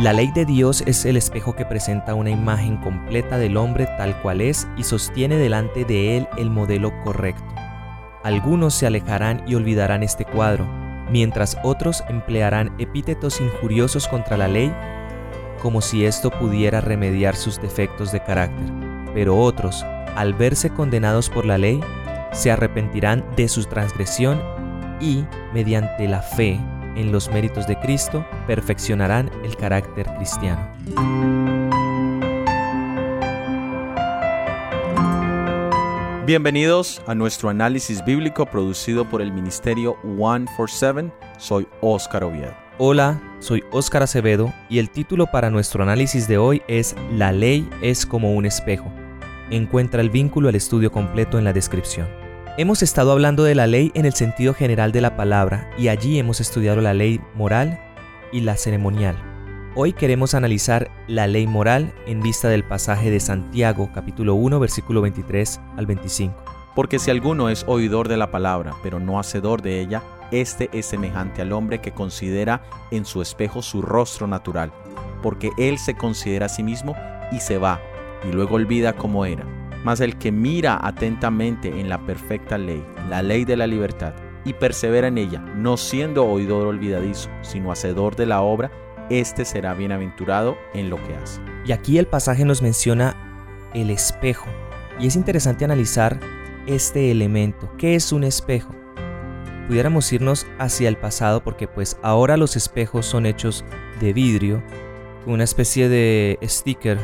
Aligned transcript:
La 0.00 0.14
ley 0.14 0.30
de 0.30 0.46
Dios 0.46 0.82
es 0.86 1.04
el 1.04 1.18
espejo 1.18 1.54
que 1.54 1.66
presenta 1.66 2.14
una 2.14 2.30
imagen 2.30 2.78
completa 2.78 3.36
del 3.36 3.58
hombre 3.58 3.84
tal 3.98 4.18
cual 4.22 4.40
es 4.40 4.66
y 4.78 4.84
sostiene 4.84 5.36
delante 5.36 5.84
de 5.84 6.16
él 6.16 6.26
el 6.38 6.48
modelo 6.48 6.90
correcto. 7.04 7.44
Algunos 8.24 8.72
se 8.72 8.86
alejarán 8.86 9.42
y 9.46 9.56
olvidarán 9.56 10.02
este 10.02 10.24
cuadro, 10.24 10.66
mientras 11.10 11.58
otros 11.62 12.02
emplearán 12.08 12.74
epítetos 12.78 13.42
injuriosos 13.42 14.08
contra 14.08 14.38
la 14.38 14.48
ley 14.48 14.74
como 15.60 15.82
si 15.82 16.06
esto 16.06 16.30
pudiera 16.30 16.80
remediar 16.80 17.36
sus 17.36 17.60
defectos 17.60 18.10
de 18.10 18.22
carácter. 18.22 18.72
Pero 19.12 19.36
otros, 19.36 19.84
al 20.16 20.32
verse 20.32 20.70
condenados 20.70 21.28
por 21.28 21.44
la 21.44 21.58
ley, 21.58 21.78
se 22.32 22.50
arrepentirán 22.50 23.22
de 23.36 23.48
su 23.48 23.64
transgresión 23.66 24.40
y, 24.98 25.26
mediante 25.52 26.08
la 26.08 26.22
fe, 26.22 26.58
en 26.96 27.12
los 27.12 27.30
méritos 27.30 27.66
de 27.66 27.78
Cristo, 27.78 28.26
perfeccionarán 28.46 29.30
el 29.44 29.56
carácter 29.56 30.06
cristiano. 30.16 30.68
Bienvenidos 36.26 37.02
a 37.08 37.14
nuestro 37.16 37.48
análisis 37.48 38.04
bíblico 38.04 38.46
producido 38.46 39.04
por 39.04 39.20
el 39.20 39.32
Ministerio 39.32 39.96
147. 40.02 41.12
Soy 41.38 41.66
Óscar 41.80 42.22
Oviedo. 42.22 42.54
Hola, 42.78 43.20
soy 43.40 43.64
Óscar 43.72 44.04
Acevedo 44.04 44.54
y 44.68 44.78
el 44.78 44.90
título 44.90 45.26
para 45.26 45.50
nuestro 45.50 45.82
análisis 45.82 46.28
de 46.28 46.38
hoy 46.38 46.62
es 46.68 46.94
La 47.12 47.32
ley 47.32 47.68
es 47.82 48.06
como 48.06 48.32
un 48.32 48.46
espejo. 48.46 48.92
Encuentra 49.50 50.00
el 50.00 50.10
vínculo 50.10 50.48
al 50.48 50.54
estudio 50.54 50.92
completo 50.92 51.36
en 51.36 51.44
la 51.44 51.52
descripción. 51.52 52.19
Hemos 52.56 52.82
estado 52.82 53.12
hablando 53.12 53.44
de 53.44 53.54
la 53.54 53.68
ley 53.68 53.92
en 53.94 54.06
el 54.06 54.12
sentido 54.12 54.54
general 54.54 54.90
de 54.90 55.00
la 55.00 55.16
palabra 55.16 55.70
y 55.78 55.86
allí 55.86 56.18
hemos 56.18 56.40
estudiado 56.40 56.80
la 56.80 56.92
ley 56.92 57.20
moral 57.34 57.80
y 58.32 58.40
la 58.40 58.56
ceremonial. 58.56 59.16
Hoy 59.76 59.92
queremos 59.92 60.34
analizar 60.34 60.90
la 61.06 61.28
ley 61.28 61.46
moral 61.46 61.94
en 62.06 62.20
vista 62.20 62.48
del 62.48 62.64
pasaje 62.64 63.08
de 63.08 63.20
Santiago 63.20 63.90
capítulo 63.94 64.34
1 64.34 64.58
versículo 64.58 65.00
23 65.00 65.60
al 65.76 65.86
25. 65.86 66.34
Porque 66.74 66.98
si 66.98 67.12
alguno 67.12 67.50
es 67.50 67.64
oidor 67.68 68.08
de 68.08 68.16
la 68.16 68.32
palabra, 68.32 68.74
pero 68.82 68.98
no 68.98 69.20
hacedor 69.20 69.62
de 69.62 69.80
ella, 69.80 70.02
este 70.32 70.70
es 70.72 70.86
semejante 70.86 71.42
al 71.42 71.52
hombre 71.52 71.80
que 71.80 71.92
considera 71.92 72.62
en 72.90 73.04
su 73.04 73.22
espejo 73.22 73.62
su 73.62 73.80
rostro 73.80 74.26
natural, 74.26 74.72
porque 75.22 75.50
él 75.56 75.78
se 75.78 75.96
considera 75.96 76.46
a 76.46 76.50
sí 76.50 76.64
mismo 76.64 76.96
y 77.30 77.38
se 77.38 77.58
va, 77.58 77.80
y 78.28 78.32
luego 78.32 78.56
olvida 78.56 78.94
cómo 78.94 79.24
era 79.24 79.59
mas 79.84 80.00
el 80.00 80.16
que 80.16 80.32
mira 80.32 80.78
atentamente 80.82 81.80
en 81.80 81.88
la 81.88 82.04
perfecta 82.04 82.58
ley, 82.58 82.84
la 83.08 83.22
ley 83.22 83.44
de 83.44 83.56
la 83.56 83.66
libertad, 83.66 84.12
y 84.44 84.54
persevera 84.54 85.08
en 85.08 85.18
ella, 85.18 85.40
no 85.56 85.76
siendo 85.76 86.26
oidor 86.26 86.66
olvidadizo, 86.66 87.30
sino 87.42 87.72
hacedor 87.72 88.16
de 88.16 88.26
la 88.26 88.40
obra, 88.40 88.70
éste 89.10 89.44
será 89.44 89.74
bienaventurado 89.74 90.56
en 90.72 90.88
lo 90.88 90.96
que 90.96 91.14
hace. 91.14 91.40
Y 91.66 91.72
aquí 91.72 91.98
el 91.98 92.06
pasaje 92.06 92.44
nos 92.44 92.62
menciona 92.62 93.14
el 93.74 93.90
espejo. 93.90 94.46
Y 94.98 95.06
es 95.06 95.16
interesante 95.16 95.64
analizar 95.64 96.18
este 96.66 97.10
elemento. 97.10 97.70
¿Qué 97.76 97.94
es 97.94 98.12
un 98.12 98.24
espejo? 98.24 98.74
Pudiéramos 99.66 100.12
irnos 100.12 100.46
hacia 100.58 100.88
el 100.88 100.96
pasado 100.96 101.44
porque 101.44 101.68
pues 101.68 101.96
ahora 102.02 102.36
los 102.36 102.56
espejos 102.56 103.06
son 103.06 103.26
hechos 103.26 103.64
de 104.00 104.12
vidrio, 104.12 104.62
una 105.26 105.44
especie 105.44 105.88
de 105.88 106.38
sticker 106.42 106.98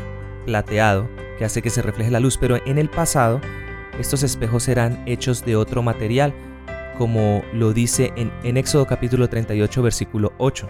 plateado 0.46 1.08
que 1.38 1.44
hace 1.44 1.62
que 1.62 1.70
se 1.70 1.82
refleje 1.82 2.10
la 2.10 2.20
luz, 2.20 2.38
pero 2.38 2.56
en 2.66 2.78
el 2.78 2.88
pasado 2.88 3.40
estos 3.98 4.22
espejos 4.22 4.68
eran 4.68 5.02
hechos 5.06 5.44
de 5.44 5.56
otro 5.56 5.82
material, 5.82 6.34
como 6.98 7.42
lo 7.52 7.72
dice 7.72 8.12
en, 8.16 8.32
en 8.42 8.56
Éxodo 8.56 8.86
capítulo 8.86 9.28
38 9.28 9.82
versículo 9.82 10.32
8. 10.38 10.68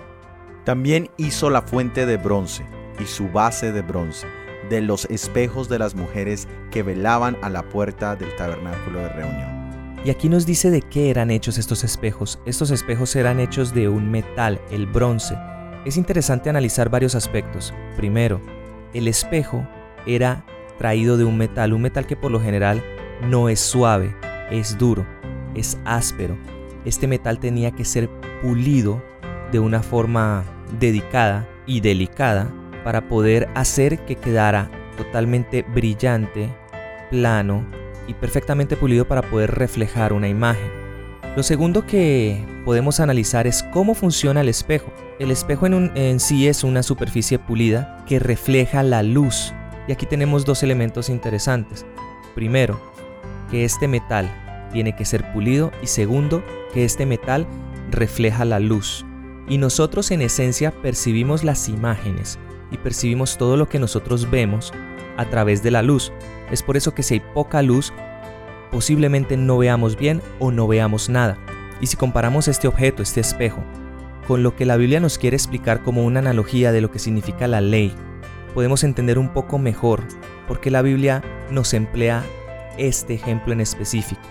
También 0.65 1.11
hizo 1.17 1.51
la 1.51 1.63
fuente 1.63 2.07
de 2.07 2.17
bronce 2.17 2.65
y 3.01 3.05
su 3.05 3.29
base 3.29 3.73
de 3.73 3.83
bronce 3.83 4.27
de 4.69 4.81
los 4.81 5.05
espejos 5.07 5.69
de 5.69 5.79
las 5.79 5.95
mujeres 5.95 6.49
que 6.71 6.83
velaban 6.83 7.37
a 7.43 7.51
la 7.51 7.63
puerta 7.69 8.17
del 8.17 8.35
tabernáculo 8.37 9.01
de 9.01 9.09
reunión. 9.11 9.57
Y 10.05 10.11
aquí 10.11 10.29
nos 10.29 10.47
dice 10.47 10.71
de 10.71 10.83
qué 10.83 11.11
eran 11.11 11.31
hechos 11.31 11.59
estos 11.59 11.83
espejos. 11.83 12.39
Estos 12.47 12.71
espejos 12.71 13.17
eran 13.17 13.41
hechos 13.41 13.75
de 13.75 13.89
un 13.89 14.11
metal, 14.11 14.61
el 14.71 14.87
bronce. 14.87 15.37
Es 15.85 15.97
interesante 15.97 16.51
analizar 16.51 16.91
varios 16.91 17.15
aspectos. 17.15 17.75
Primero, 17.97 18.41
el 18.95 19.09
espejo 19.09 19.67
era 20.07 20.45
traído 20.79 21.17
de 21.17 21.25
un 21.25 21.37
metal, 21.37 21.73
un 21.73 21.83
metal 21.83 22.07
que 22.07 22.17
por 22.17 22.31
lo 22.31 22.41
general 22.41 22.83
no 23.23 23.49
es 23.49 23.61
suave, 23.61 24.15
es 24.51 24.79
duro, 24.79 25.07
es 25.55 25.79
áspero. 25.85 26.37
Este 26.85 27.07
metal 27.07 27.39
tenía 27.39 27.73
que 27.73 27.85
ser 27.85 28.09
pulido 28.43 29.03
de 29.51 29.59
una 29.59 29.83
forma 29.83 30.45
dedicada 30.79 31.49
y 31.67 31.81
delicada 31.81 32.51
para 32.85 33.09
poder 33.09 33.49
hacer 33.55 34.05
que 34.05 34.17
quedara 34.17 34.71
totalmente 34.97 35.63
brillante, 35.63 36.55
plano 37.11 37.67
y 38.07 38.15
perfectamente 38.15 38.77
pulido 38.77 39.07
para 39.07 39.23
poder 39.23 39.53
reflejar 39.53 40.13
una 40.13 40.29
imagen. 40.29 40.71
Lo 41.37 41.43
segundo 41.43 41.85
que 41.87 42.45
podemos 42.65 43.01
analizar 43.01 43.47
es 43.47 43.63
cómo 43.73 43.95
funciona 43.95 44.41
el 44.41 44.49
espejo. 44.49 44.91
El 45.19 45.31
espejo 45.31 45.67
en, 45.67 45.93
en, 45.95 46.21
sí 46.21 46.49
es 46.49 46.65
una 46.65 46.83
superficie 46.83 47.39
pulida 47.39 48.05
que 48.07 48.19
refleja 48.19 48.83
la 48.83 49.03
luz 49.03 49.53
y 49.89 49.93
aquí 49.93 50.07
tenemos 50.07 50.45
dos 50.45 50.63
elementos 50.63 51.09
interesantes. 51.09 51.87
Primero, 52.35 52.81
que 53.51 53.65
este 53.65 53.89
metal 53.89 54.31
tiene 54.73 54.95
que 54.97 55.05
ser 55.05 55.33
pulido 55.33 55.73
y 55.83 55.87
segundo, 55.87 56.43
que 56.73 56.85
este 56.85 57.07
metal 57.07 57.47
refleja 57.91 58.45
la 58.45 58.61
luz. 58.61 59.05
Y 59.49 59.59
nosotros 59.59 60.11
en 60.11 60.23
esencia 60.23 60.71
percibimos 60.71 61.45
las 61.45 61.69
imágenes 61.69 62.39
y 62.71 62.79
percibimos 62.79 63.39
todo 63.39 63.57
lo 63.57 63.69
que 63.69 63.79
nosotros 63.79 64.31
vemos 64.31 64.73
a 65.17 65.25
través 65.27 65.63
de 65.63 65.71
la 65.71 65.83
luz. 65.83 66.13
Es 66.51 66.63
por 66.63 66.77
eso 66.77 66.95
que 66.95 67.03
si 67.03 67.15
hay 67.15 67.23
poca 67.35 67.63
luz, 67.63 67.93
posiblemente 68.71 69.37
no 69.37 69.59
veamos 69.59 69.97
bien 69.97 70.21
o 70.41 70.51
no 70.51 70.67
veamos 70.67 71.09
nada. 71.09 71.39
Y 71.81 71.87
si 71.87 71.97
comparamos 71.97 72.49
este 72.49 72.69
objeto, 72.69 73.03
este 73.03 73.21
espejo, 73.21 73.63
con 74.27 74.43
lo 74.43 74.57
que 74.57 74.67
la 74.67 74.77
Biblia 74.77 74.99
nos 74.99 75.19
quiere 75.19 75.37
explicar 75.37 75.83
como 75.83 76.05
una 76.05 76.19
analogía 76.21 76.73
de 76.73 76.81
lo 76.81 76.91
que 76.91 76.99
significa 76.99 77.47
la 77.47 77.61
ley, 77.61 77.95
podemos 78.57 78.85
entender 78.85 79.19
un 79.19 79.29
poco 79.29 79.59
mejor 79.59 80.03
por 80.49 80.61
qué 80.61 80.71
la 80.71 80.81
Biblia 80.81 81.23
nos 81.51 81.75
emplea 81.75 82.25
este 82.79 83.13
ejemplo 83.13 83.53
en 83.53 83.61
específico. 83.61 84.23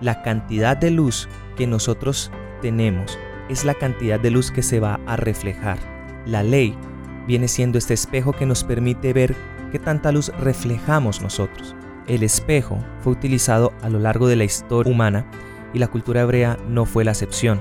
La 0.00 0.22
cantidad 0.22 0.76
de 0.76 0.92
luz 0.92 1.28
que 1.56 1.66
nosotros 1.66 2.30
tenemos 2.62 3.18
es 3.48 3.64
la 3.64 3.74
cantidad 3.74 4.20
de 4.20 4.30
luz 4.30 4.52
que 4.52 4.62
se 4.62 4.78
va 4.78 5.00
a 5.04 5.16
reflejar. 5.16 5.78
La 6.26 6.44
ley 6.44 6.78
viene 7.26 7.48
siendo 7.48 7.76
este 7.76 7.92
espejo 7.92 8.32
que 8.32 8.46
nos 8.46 8.62
permite 8.62 9.12
ver 9.12 9.34
qué 9.72 9.80
tanta 9.80 10.12
luz 10.12 10.28
reflejamos 10.38 11.20
nosotros. 11.20 11.74
El 12.06 12.22
espejo 12.22 12.78
fue 13.00 13.14
utilizado 13.14 13.72
a 13.82 13.88
lo 13.88 13.98
largo 13.98 14.28
de 14.28 14.36
la 14.36 14.44
historia 14.44 14.92
humana 14.92 15.26
y 15.74 15.80
la 15.80 15.88
cultura 15.88 16.20
hebrea 16.20 16.56
no 16.68 16.84
fue 16.84 17.02
la 17.02 17.10
excepción. 17.10 17.60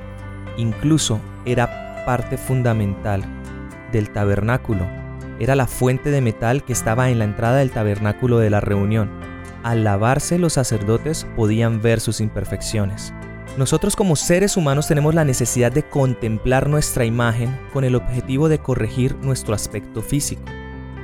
Incluso 0.55 1.19
era 1.45 2.05
parte 2.05 2.37
fundamental 2.37 3.23
del 3.91 4.11
tabernáculo 4.11 4.85
era 5.39 5.55
la 5.55 5.67
fuente 5.67 6.11
de 6.11 6.21
metal 6.21 6.63
que 6.63 6.73
estaba 6.73 7.09
en 7.09 7.19
la 7.19 7.25
entrada 7.25 7.57
del 7.57 7.71
tabernáculo 7.71 8.39
de 8.39 8.49
la 8.49 8.61
reunión. 8.61 9.09
Al 9.63 9.83
lavarse 9.83 10.37
los 10.37 10.53
sacerdotes 10.53 11.25
podían 11.35 11.81
ver 11.81 11.99
sus 11.99 12.21
imperfecciones. 12.21 13.13
Nosotros 13.57 13.95
como 13.95 14.15
seres 14.15 14.57
humanos 14.57 14.87
tenemos 14.87 15.15
la 15.15 15.23
necesidad 15.23 15.71
de 15.71 15.83
contemplar 15.83 16.69
nuestra 16.69 17.05
imagen 17.05 17.57
con 17.71 17.83
el 17.83 17.95
objetivo 17.95 18.49
de 18.49 18.59
corregir 18.59 19.15
nuestro 19.21 19.55
aspecto 19.55 20.01
físico. 20.01 20.43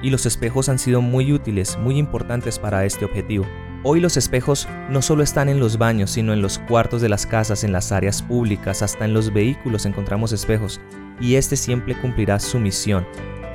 Y 0.04 0.10
los 0.10 0.26
espejos 0.26 0.68
han 0.68 0.80
sido 0.80 1.02
muy 1.02 1.32
útiles, 1.32 1.78
muy 1.78 1.98
importantes 1.98 2.60
para 2.60 2.86
este 2.86 3.06
objetivo. 3.06 3.46
Hoy 3.84 4.00
los 4.00 4.18
espejos 4.18 4.68
no 4.90 5.02
solo 5.02 5.24
están 5.24 5.50
en 5.50 5.60
los 5.60 5.78
baños, 5.78 6.12
sino 6.12 6.34
en 6.34 6.42
los 6.42 6.60
cuartos 6.60 7.02
de 7.02 7.10
las 7.10 7.26
casas, 7.26 7.64
en 7.64 7.72
las 7.72 7.92
áreas 7.92 8.22
públicas, 8.22 8.82
hasta 8.82 9.06
en 9.06 9.14
los 9.14 9.34
vehículos 9.34 9.86
encontramos 9.86 10.34
espejos. 10.34 10.82
Y 11.20 11.36
este 11.36 11.56
siempre 11.56 12.00
cumplirá 12.00 12.40
su 12.40 12.60
misión, 12.60 13.08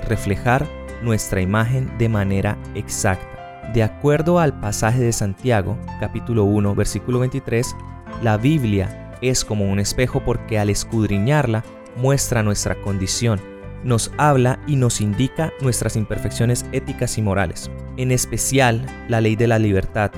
reflejar 0.06 0.66
nuestra 1.02 1.40
imagen 1.40 1.90
de 1.98 2.08
manera 2.08 2.58
exacta. 2.74 3.36
De 3.72 3.82
acuerdo 3.82 4.38
al 4.38 4.58
pasaje 4.60 5.00
de 5.00 5.12
Santiago, 5.12 5.76
capítulo 6.00 6.44
1, 6.44 6.74
versículo 6.74 7.18
23, 7.18 7.76
la 8.22 8.36
Biblia 8.36 9.12
es 9.20 9.44
como 9.44 9.70
un 9.70 9.78
espejo 9.78 10.20
porque 10.24 10.58
al 10.58 10.70
escudriñarla 10.70 11.64
muestra 11.96 12.42
nuestra 12.42 12.74
condición, 12.82 13.40
nos 13.84 14.12
habla 14.18 14.58
y 14.66 14.76
nos 14.76 15.00
indica 15.00 15.52
nuestras 15.60 15.96
imperfecciones 15.96 16.66
éticas 16.72 17.18
y 17.18 17.22
morales, 17.22 17.70
en 17.96 18.12
especial 18.12 18.86
la 19.08 19.20
ley 19.20 19.36
de 19.36 19.46
la 19.46 19.58
libertad. 19.58 20.10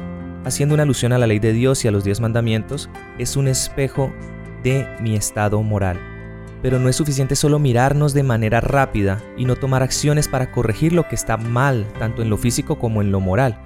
Haciendo 0.44 0.74
una 0.74 0.84
alusión 0.84 1.12
a 1.12 1.18
la 1.18 1.26
ley 1.26 1.38
de 1.38 1.52
Dios 1.52 1.84
y 1.84 1.88
a 1.88 1.90
los 1.90 2.04
diez 2.04 2.20
mandamientos, 2.20 2.88
es 3.18 3.36
un 3.36 3.48
espejo 3.48 4.12
de 4.62 4.86
mi 5.00 5.16
estado 5.16 5.62
moral. 5.62 6.17
Pero 6.62 6.78
no 6.78 6.88
es 6.88 6.96
suficiente 6.96 7.36
solo 7.36 7.58
mirarnos 7.58 8.14
de 8.14 8.22
manera 8.22 8.60
rápida 8.60 9.22
y 9.36 9.44
no 9.44 9.56
tomar 9.56 9.82
acciones 9.82 10.28
para 10.28 10.50
corregir 10.50 10.92
lo 10.92 11.06
que 11.08 11.14
está 11.14 11.36
mal, 11.36 11.86
tanto 11.98 12.22
en 12.22 12.30
lo 12.30 12.36
físico 12.36 12.78
como 12.78 13.00
en 13.00 13.12
lo 13.12 13.20
moral. 13.20 13.58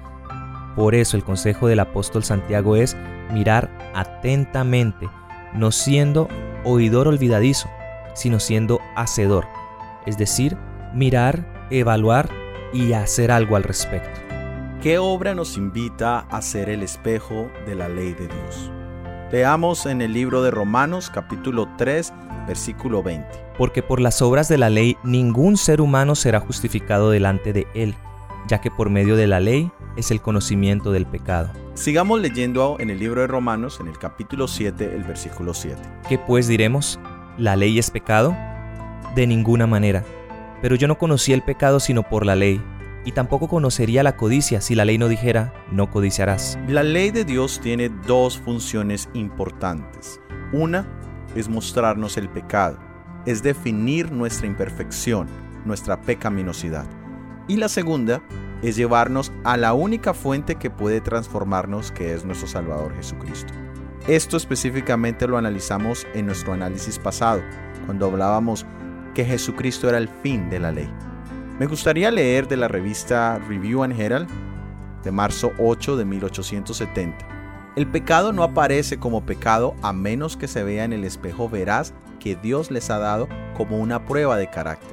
Por 0.75 0.95
eso 0.95 1.17
el 1.17 1.23
consejo 1.23 1.67
del 1.67 1.79
apóstol 1.79 2.23
Santiago 2.23 2.75
es 2.75 2.95
mirar 3.31 3.69
atentamente, 3.93 5.09
no 5.53 5.71
siendo 5.71 6.27
oidor 6.63 7.07
olvidadizo, 7.07 7.69
sino 8.13 8.39
siendo 8.39 8.79
hacedor, 8.95 9.45
es 10.05 10.17
decir, 10.17 10.57
mirar, 10.93 11.67
evaluar 11.69 12.29
y 12.73 12.93
hacer 12.93 13.31
algo 13.31 13.55
al 13.55 13.63
respecto. 13.63 14.19
¿Qué 14.81 14.97
obra 14.97 15.33
nos 15.33 15.57
invita 15.57 16.19
a 16.19 16.41
ser 16.41 16.69
el 16.69 16.83
espejo 16.83 17.49
de 17.65 17.75
la 17.75 17.87
ley 17.87 18.13
de 18.13 18.27
Dios? 18.27 18.71
Leamos 19.33 19.87
en 19.87 20.03
el 20.03 20.13
libro 20.13 20.43
de 20.43 20.51
Romanos 20.51 21.09
capítulo 21.11 21.67
3 21.79 22.13
versículo 22.45 23.01
20. 23.01 23.27
Porque 23.57 23.81
por 23.81 23.99
las 23.99 24.21
obras 24.21 24.47
de 24.47 24.59
la 24.59 24.69
ley 24.69 24.95
ningún 25.03 25.57
ser 25.57 25.81
humano 25.81 26.13
será 26.13 26.39
justificado 26.39 27.09
delante 27.09 27.51
de 27.51 27.65
él, 27.73 27.95
ya 28.47 28.61
que 28.61 28.69
por 28.69 28.91
medio 28.91 29.15
de 29.15 29.25
la 29.25 29.39
ley 29.39 29.71
es 29.97 30.11
el 30.11 30.21
conocimiento 30.21 30.91
del 30.91 31.07
pecado. 31.07 31.51
Sigamos 31.73 32.21
leyendo 32.21 32.77
en 32.79 32.91
el 32.91 32.99
libro 32.99 33.21
de 33.21 33.27
Romanos, 33.27 33.79
en 33.81 33.87
el 33.87 33.97
capítulo 33.97 34.47
7, 34.47 34.93
el 34.95 35.03
versículo 35.03 35.55
7. 35.55 35.81
¿Qué 36.07 36.19
pues 36.19 36.47
diremos? 36.47 36.99
¿La 37.39 37.55
ley 37.55 37.79
es 37.79 37.89
pecado? 37.89 38.37
De 39.15 39.25
ninguna 39.25 39.65
manera. 39.65 40.03
Pero 40.61 40.75
yo 40.75 40.87
no 40.87 40.99
conocí 40.99 41.33
el 41.33 41.41
pecado 41.41 41.79
sino 41.79 42.03
por 42.03 42.23
la 42.23 42.35
ley, 42.35 42.61
y 43.05 43.11
tampoco 43.11 43.47
conocería 43.47 44.03
la 44.03 44.15
codicia 44.15 44.61
si 44.61 44.75
la 44.75 44.85
ley 44.85 44.97
no 44.97 45.07
dijera, 45.07 45.53
no 45.71 45.89
codiciarás. 45.89 46.57
La 46.67 46.83
ley 46.83 47.11
de 47.11 47.25
Dios 47.25 47.59
tiene 47.61 47.89
dos 47.89 48.37
funciones 48.37 49.09
importantes. 49.13 50.19
Una 50.51 50.87
es 51.35 51.49
mostrarnos 51.49 52.17
el 52.17 52.29
pecado, 52.29 52.77
es 53.25 53.43
definir 53.43 54.11
nuestra 54.11 54.47
imperfección, 54.47 55.27
nuestra 55.65 56.01
pecaminosidad. 56.01 56.85
Y 57.47 57.57
la 57.57 57.67
segunda 57.67 58.21
es 58.61 58.77
llevarnos 58.77 59.31
a 59.43 59.57
la 59.57 59.73
única 59.73 60.13
fuente 60.13 60.55
que 60.55 60.69
puede 60.69 61.01
transformarnos, 61.01 61.91
que 61.91 62.13
es 62.13 62.23
nuestro 62.23 62.47
Salvador 62.47 62.95
Jesucristo. 62.95 63.53
Esto 64.07 64.37
específicamente 64.37 65.27
lo 65.27 65.37
analizamos 65.37 66.07
en 66.13 66.25
nuestro 66.25 66.53
análisis 66.53 66.99
pasado, 66.99 67.41
cuando 67.85 68.05
hablábamos 68.05 68.65
que 69.13 69.25
Jesucristo 69.25 69.89
era 69.89 69.97
el 69.97 70.07
fin 70.07 70.49
de 70.49 70.59
la 70.59 70.71
ley. 70.71 70.89
Me 71.63 71.69
gustaría 71.69 72.11
leer 72.11 72.49
de 72.49 72.57
la 72.57 72.67
revista 72.67 73.39
Review 73.47 73.83
and 73.83 73.97
Herald 73.97 74.27
de 75.01 75.13
marzo 75.13 75.53
8 75.57 75.95
de 75.95 76.03
1870. 76.03 77.25
El 77.77 77.87
pecado 77.87 78.33
no 78.33 78.43
aparece 78.43 78.99
como 78.99 79.25
pecado 79.25 79.73
a 79.81 79.93
menos 79.93 80.35
que 80.35 80.49
se 80.49 80.61
vea 80.65 80.83
en 80.83 80.91
el 80.91 81.05
espejo 81.05 81.47
veraz 81.47 81.93
que 82.19 82.35
Dios 82.35 82.69
les 82.69 82.89
ha 82.89 82.97
dado 82.97 83.29
como 83.55 83.79
una 83.79 84.05
prueba 84.05 84.35
de 84.35 84.49
carácter. 84.49 84.91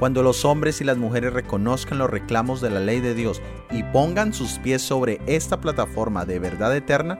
Cuando 0.00 0.24
los 0.24 0.44
hombres 0.44 0.80
y 0.80 0.84
las 0.84 0.96
mujeres 0.96 1.34
reconozcan 1.34 1.98
los 1.98 2.10
reclamos 2.10 2.60
de 2.60 2.70
la 2.70 2.80
ley 2.80 2.98
de 2.98 3.14
Dios 3.14 3.40
y 3.70 3.84
pongan 3.84 4.34
sus 4.34 4.58
pies 4.58 4.82
sobre 4.82 5.20
esta 5.26 5.60
plataforma 5.60 6.24
de 6.24 6.40
verdad 6.40 6.74
eterna, 6.74 7.16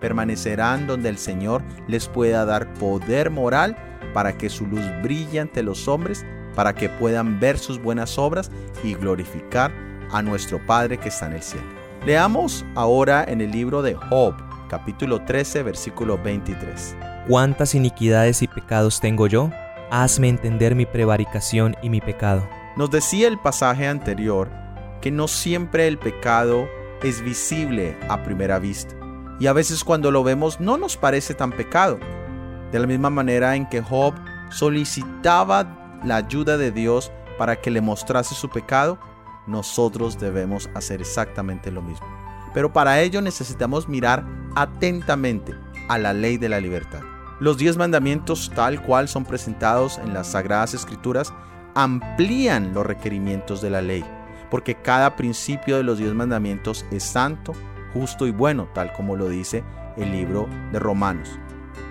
permanecerán 0.00 0.88
donde 0.88 1.08
el 1.08 1.18
Señor 1.18 1.62
les 1.86 2.08
pueda 2.08 2.44
dar 2.44 2.74
poder 2.74 3.30
moral 3.30 3.76
para 4.12 4.36
que 4.36 4.50
su 4.50 4.66
luz 4.66 4.82
brille 5.04 5.38
ante 5.38 5.62
los 5.62 5.86
hombres, 5.86 6.26
para 6.54 6.74
que 6.74 6.88
puedan 6.88 7.40
ver 7.40 7.58
sus 7.58 7.80
buenas 7.80 8.18
obras 8.18 8.50
y 8.82 8.94
glorificar 8.94 9.72
a 10.10 10.22
nuestro 10.22 10.64
Padre 10.66 10.98
que 10.98 11.08
está 11.08 11.26
en 11.26 11.34
el 11.34 11.42
cielo. 11.42 11.66
Leamos 12.06 12.64
ahora 12.74 13.24
en 13.26 13.40
el 13.40 13.50
libro 13.50 13.82
de 13.82 13.94
Job, 13.94 14.34
capítulo 14.68 15.22
13, 15.22 15.62
versículo 15.62 16.18
23. 16.22 16.96
¿Cuántas 17.28 17.74
iniquidades 17.74 18.42
y 18.42 18.48
pecados 18.48 19.00
tengo 19.00 19.26
yo? 19.26 19.50
hazme 19.90 20.28
entender 20.28 20.74
mi 20.74 20.86
prevaricación 20.86 21.76
y 21.80 21.88
mi 21.88 22.00
pecado. 22.00 22.48
Nos 22.76 22.90
decía 22.90 23.28
el 23.28 23.38
pasaje 23.38 23.86
anterior 23.86 24.50
que 25.00 25.12
no 25.12 25.28
siempre 25.28 25.86
el 25.86 25.98
pecado 25.98 26.68
es 27.02 27.22
visible 27.22 27.96
a 28.08 28.22
primera 28.22 28.58
vista. 28.58 28.94
Y 29.38 29.46
a 29.46 29.52
veces 29.52 29.84
cuando 29.84 30.10
lo 30.10 30.24
vemos 30.24 30.58
no 30.60 30.76
nos 30.78 30.96
parece 30.96 31.34
tan 31.34 31.52
pecado. 31.52 31.98
De 32.72 32.78
la 32.78 32.86
misma 32.86 33.10
manera 33.10 33.54
en 33.54 33.68
que 33.68 33.82
Job 33.82 34.14
solicitaba 34.50 35.83
la 36.04 36.16
ayuda 36.16 36.56
de 36.56 36.70
Dios 36.70 37.10
para 37.38 37.56
que 37.56 37.70
le 37.70 37.80
mostrase 37.80 38.34
su 38.34 38.48
pecado, 38.48 38.98
nosotros 39.46 40.18
debemos 40.18 40.70
hacer 40.74 41.00
exactamente 41.00 41.70
lo 41.70 41.82
mismo. 41.82 42.06
Pero 42.52 42.72
para 42.72 43.00
ello 43.00 43.20
necesitamos 43.20 43.88
mirar 43.88 44.24
atentamente 44.54 45.54
a 45.88 45.98
la 45.98 46.12
ley 46.12 46.36
de 46.36 46.48
la 46.48 46.60
libertad. 46.60 47.00
Los 47.40 47.58
diez 47.58 47.76
mandamientos 47.76 48.50
tal 48.54 48.80
cual 48.80 49.08
son 49.08 49.24
presentados 49.24 49.98
en 49.98 50.14
las 50.14 50.28
Sagradas 50.28 50.72
Escrituras 50.72 51.34
amplían 51.74 52.72
los 52.72 52.86
requerimientos 52.86 53.60
de 53.60 53.70
la 53.70 53.82
ley, 53.82 54.04
porque 54.50 54.76
cada 54.76 55.16
principio 55.16 55.76
de 55.76 55.82
los 55.82 55.98
diez 55.98 56.14
mandamientos 56.14 56.86
es 56.92 57.02
santo, 57.02 57.52
justo 57.92 58.26
y 58.26 58.30
bueno, 58.30 58.68
tal 58.72 58.92
como 58.92 59.16
lo 59.16 59.28
dice 59.28 59.64
el 59.96 60.12
libro 60.12 60.48
de 60.72 60.78
Romanos. 60.78 61.38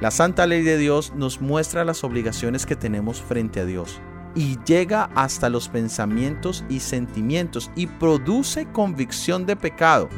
La 0.02 0.12
santa 0.12 0.48
ley 0.48 0.64
de 0.64 0.78
Dios 0.78 1.14
nos 1.16 1.40
muestra 1.42 1.86
las 1.86 2.04
obligaciones 2.04 2.66
que 2.66 2.76
tenemos 2.76 3.22
frente 3.22 3.60
a 3.62 3.66
Dios 3.66 4.02
y 4.36 4.58
llega 4.66 5.10
hasta 5.16 5.50
los 5.50 5.70
pensamientos 5.70 6.66
y 6.70 6.80
sentimientos 6.80 7.72
y 7.76 7.88
produce 7.88 8.66
convicción 8.72 9.46
de 9.46 9.56
pecado 9.56 10.10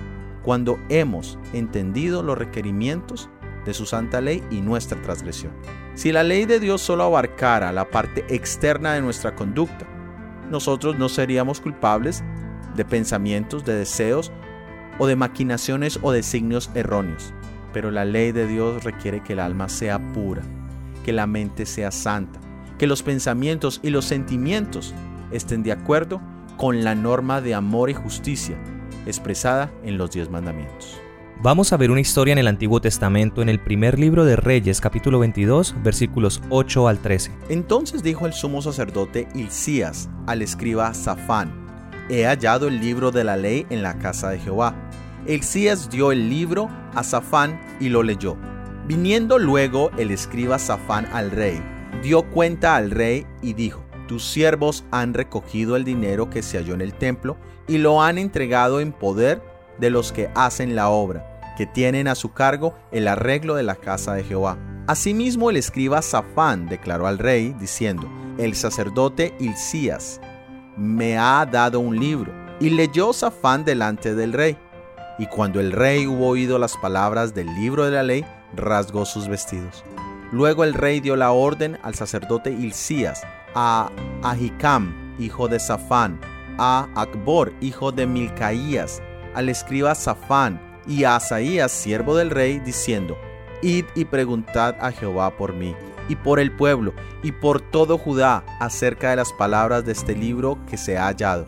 cuando 0.41 0.79
hemos 0.89 1.37
entendido 1.53 2.23
los 2.23 2.37
requerimientos 2.37 3.29
de 3.65 3.73
su 3.73 3.85
santa 3.85 4.21
ley 4.21 4.43
y 4.51 4.61
nuestra 4.61 5.01
transgresión. 5.01 5.51
Si 5.95 6.11
la 6.11 6.23
ley 6.23 6.45
de 6.45 6.59
Dios 6.59 6.81
solo 6.81 7.03
abarcara 7.03 7.71
la 7.71 7.89
parte 7.89 8.25
externa 8.33 8.93
de 8.93 9.01
nuestra 9.01 9.35
conducta, 9.35 9.87
nosotros 10.49 10.97
no 10.97 11.09
seríamos 11.09 11.59
culpables 11.59 12.23
de 12.75 12.85
pensamientos, 12.85 13.65
de 13.65 13.73
deseos 13.73 14.31
o 14.99 15.07
de 15.07 15.15
maquinaciones 15.15 15.99
o 16.01 16.11
designios 16.11 16.69
erróneos. 16.75 17.33
Pero 17.75 17.91
la 17.91 18.05
ley 18.05 18.31
de 18.31 18.47
Dios 18.47 18.85
requiere 18.85 19.21
que 19.21 19.33
el 19.33 19.41
alma 19.41 19.67
sea 19.67 19.99
pura, 20.13 20.41
que 21.03 21.11
la 21.11 21.27
mente 21.27 21.65
sea 21.65 21.91
santa, 21.91 22.39
que 22.77 22.87
los 22.87 23.03
pensamientos 23.03 23.81
y 23.83 23.89
los 23.89 24.05
sentimientos 24.05 24.93
estén 25.29 25.61
de 25.61 25.73
acuerdo 25.73 26.21
con 26.55 26.85
la 26.85 26.95
norma 26.95 27.41
de 27.41 27.53
amor 27.53 27.89
y 27.89 27.93
justicia 27.93 28.57
expresada 29.05 29.73
en 29.83 29.97
los 29.97 30.11
diez 30.11 30.29
mandamientos. 30.29 30.97
Vamos 31.43 31.73
a 31.73 31.77
ver 31.77 31.91
una 31.91 31.99
historia 31.99 32.31
en 32.31 32.37
el 32.37 32.47
Antiguo 32.47 32.79
Testamento 32.79 33.41
en 33.41 33.49
el 33.49 33.59
primer 33.59 33.99
libro 33.99 34.23
de 34.23 34.37
Reyes, 34.37 34.79
capítulo 34.79 35.19
22, 35.19 35.75
versículos 35.83 36.41
8 36.51 36.87
al 36.87 36.99
13. 36.99 37.31
Entonces 37.49 38.03
dijo 38.03 38.25
el 38.25 38.31
sumo 38.31 38.61
sacerdote 38.61 39.27
Hilcías 39.35 40.09
al 40.27 40.41
escriba 40.41 40.93
Safán, 40.93 41.51
He 42.07 42.25
hallado 42.25 42.69
el 42.69 42.79
libro 42.79 43.11
de 43.11 43.25
la 43.25 43.35
ley 43.35 43.65
en 43.69 43.83
la 43.83 43.97
casa 43.97 44.29
de 44.29 44.39
Jehová. 44.39 44.73
Hilcías 45.27 45.89
dio 45.89 46.13
el 46.13 46.29
libro 46.29 46.69
a 46.95 47.03
y 47.79 47.89
lo 47.89 48.03
leyó. 48.03 48.37
Viniendo 48.87 49.39
luego 49.39 49.91
el 49.97 50.11
escriba 50.11 50.59
Safán 50.59 51.07
al 51.11 51.31
rey, 51.31 51.61
dio 52.03 52.23
cuenta 52.23 52.75
al 52.75 52.91
rey 52.91 53.25
y 53.41 53.53
dijo, 53.53 53.83
tus 54.07 54.23
siervos 54.23 54.85
han 54.91 55.13
recogido 55.13 55.75
el 55.75 55.83
dinero 55.83 56.29
que 56.29 56.43
se 56.43 56.57
halló 56.57 56.73
en 56.73 56.81
el 56.81 56.93
templo 56.93 57.37
y 57.67 57.79
lo 57.79 58.01
han 58.01 58.17
entregado 58.17 58.79
en 58.79 58.91
poder 58.91 59.41
de 59.79 59.89
los 59.89 60.11
que 60.11 60.29
hacen 60.35 60.75
la 60.75 60.89
obra, 60.89 61.41
que 61.57 61.65
tienen 61.65 62.07
a 62.07 62.15
su 62.15 62.33
cargo 62.33 62.75
el 62.91 63.07
arreglo 63.07 63.55
de 63.55 63.63
la 63.63 63.75
casa 63.75 64.13
de 64.13 64.23
Jehová. 64.23 64.57
Asimismo 64.87 65.49
el 65.49 65.57
escriba 65.57 66.01
Safán 66.01 66.67
declaró 66.67 67.07
al 67.07 67.17
rey, 67.17 67.55
diciendo, 67.59 68.07
el 68.37 68.55
sacerdote 68.55 69.33
Hilcías 69.39 70.21
me 70.77 71.17
ha 71.17 71.45
dado 71.45 71.79
un 71.79 71.99
libro. 71.99 72.33
Y 72.59 72.69
leyó 72.69 73.11
Safán 73.13 73.65
delante 73.65 74.15
del 74.15 74.33
rey. 74.33 74.57
Y 75.17 75.27
cuando 75.27 75.59
el 75.59 75.71
rey 75.71 76.07
hubo 76.07 76.27
oído 76.27 76.59
las 76.59 76.75
palabras 76.77 77.33
del 77.33 77.47
libro 77.55 77.85
de 77.85 77.91
la 77.91 78.03
ley, 78.03 78.25
rasgó 78.55 79.05
sus 79.05 79.27
vestidos. 79.27 79.83
Luego 80.31 80.63
el 80.63 80.73
rey 80.73 80.99
dio 80.99 81.15
la 81.15 81.31
orden 81.31 81.77
al 81.83 81.95
sacerdote 81.95 82.51
Hilcías, 82.51 83.23
a 83.53 83.89
Ahicam, 84.23 85.15
hijo 85.17 85.47
de 85.47 85.59
Safán, 85.59 86.19
a 86.57 86.87
Acbor, 86.95 87.53
hijo 87.61 87.91
de 87.91 88.05
Milcaías, 88.05 89.01
al 89.33 89.49
escriba 89.49 89.95
Safán 89.95 90.59
y 90.87 91.05
a 91.05 91.15
Asaías, 91.15 91.71
siervo 91.71 92.15
del 92.17 92.31
rey, 92.31 92.59
diciendo, 92.59 93.17
Id 93.61 93.85
y 93.95 94.05
preguntad 94.05 94.75
a 94.81 94.91
Jehová 94.91 95.37
por 95.37 95.53
mí, 95.53 95.73
y 96.09 96.15
por 96.17 96.39
el 96.39 96.51
pueblo, 96.51 96.93
y 97.23 97.31
por 97.31 97.61
todo 97.61 97.97
Judá, 97.97 98.43
acerca 98.59 99.11
de 99.11 99.15
las 99.15 99.31
palabras 99.33 99.85
de 99.85 99.93
este 99.93 100.15
libro 100.15 100.57
que 100.69 100.77
se 100.77 100.97
ha 100.97 101.05
hallado, 101.05 101.45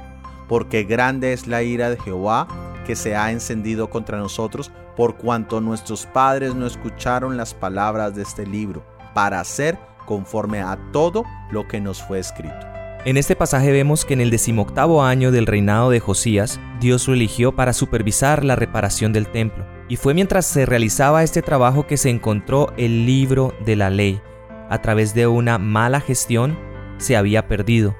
porque 0.47 0.83
grande 0.83 1.33
es 1.33 1.47
la 1.47 1.63
ira 1.63 1.89
de 1.89 1.99
Jehová 1.99 2.47
que 2.87 2.95
se 2.95 3.17
ha 3.17 3.31
encendido 3.31 3.89
contra 3.89 4.17
nosotros, 4.17 4.71
por 4.95 5.17
cuanto 5.17 5.59
nuestros 5.59 6.05
padres 6.05 6.55
no 6.55 6.65
escucharon 6.65 7.35
las 7.35 7.53
palabras 7.53 8.15
de 8.15 8.23
este 8.23 8.45
libro, 8.47 8.83
para 9.13 9.41
hacer 9.41 9.77
conforme 10.05 10.61
a 10.61 10.79
todo 10.93 11.25
lo 11.51 11.67
que 11.67 11.81
nos 11.81 12.01
fue 12.01 12.17
escrito. 12.17 12.55
En 13.03 13.17
este 13.17 13.35
pasaje 13.35 13.71
vemos 13.71 14.05
que 14.05 14.13
en 14.13 14.21
el 14.21 14.31
decimoctavo 14.31 15.03
año 15.03 15.31
del 15.31 15.47
reinado 15.47 15.89
de 15.89 15.99
Josías, 15.99 16.59
Dios 16.79 17.07
lo 17.07 17.13
eligió 17.13 17.55
para 17.55 17.73
supervisar 17.73 18.45
la 18.45 18.55
reparación 18.55 19.11
del 19.11 19.27
templo. 19.27 19.65
Y 19.89 19.97
fue 19.97 20.13
mientras 20.13 20.45
se 20.45 20.65
realizaba 20.65 21.23
este 21.23 21.41
trabajo 21.41 21.87
que 21.87 21.97
se 21.97 22.09
encontró 22.09 22.73
el 22.77 23.05
libro 23.05 23.53
de 23.65 23.75
la 23.75 23.89
ley. 23.89 24.21
A 24.69 24.81
través 24.81 25.13
de 25.13 25.27
una 25.27 25.57
mala 25.57 25.99
gestión 26.01 26.57
se 26.97 27.15
había 27.15 27.47
perdido 27.47 27.95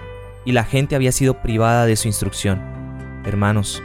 y 0.46 0.54
la 0.54 0.64
gente 0.64 0.96
había 0.96 1.12
sido 1.12 1.42
privada 1.42 1.86
de 1.86 1.96
su 1.96 2.08
instrucción. 2.08 2.62
Hermanos, 3.26 3.82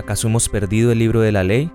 ¿acaso 0.00 0.28
hemos 0.28 0.48
perdido 0.48 0.92
el 0.92 0.98
libro 0.98 1.20
de 1.20 1.32
la 1.32 1.44
ley? 1.44 1.70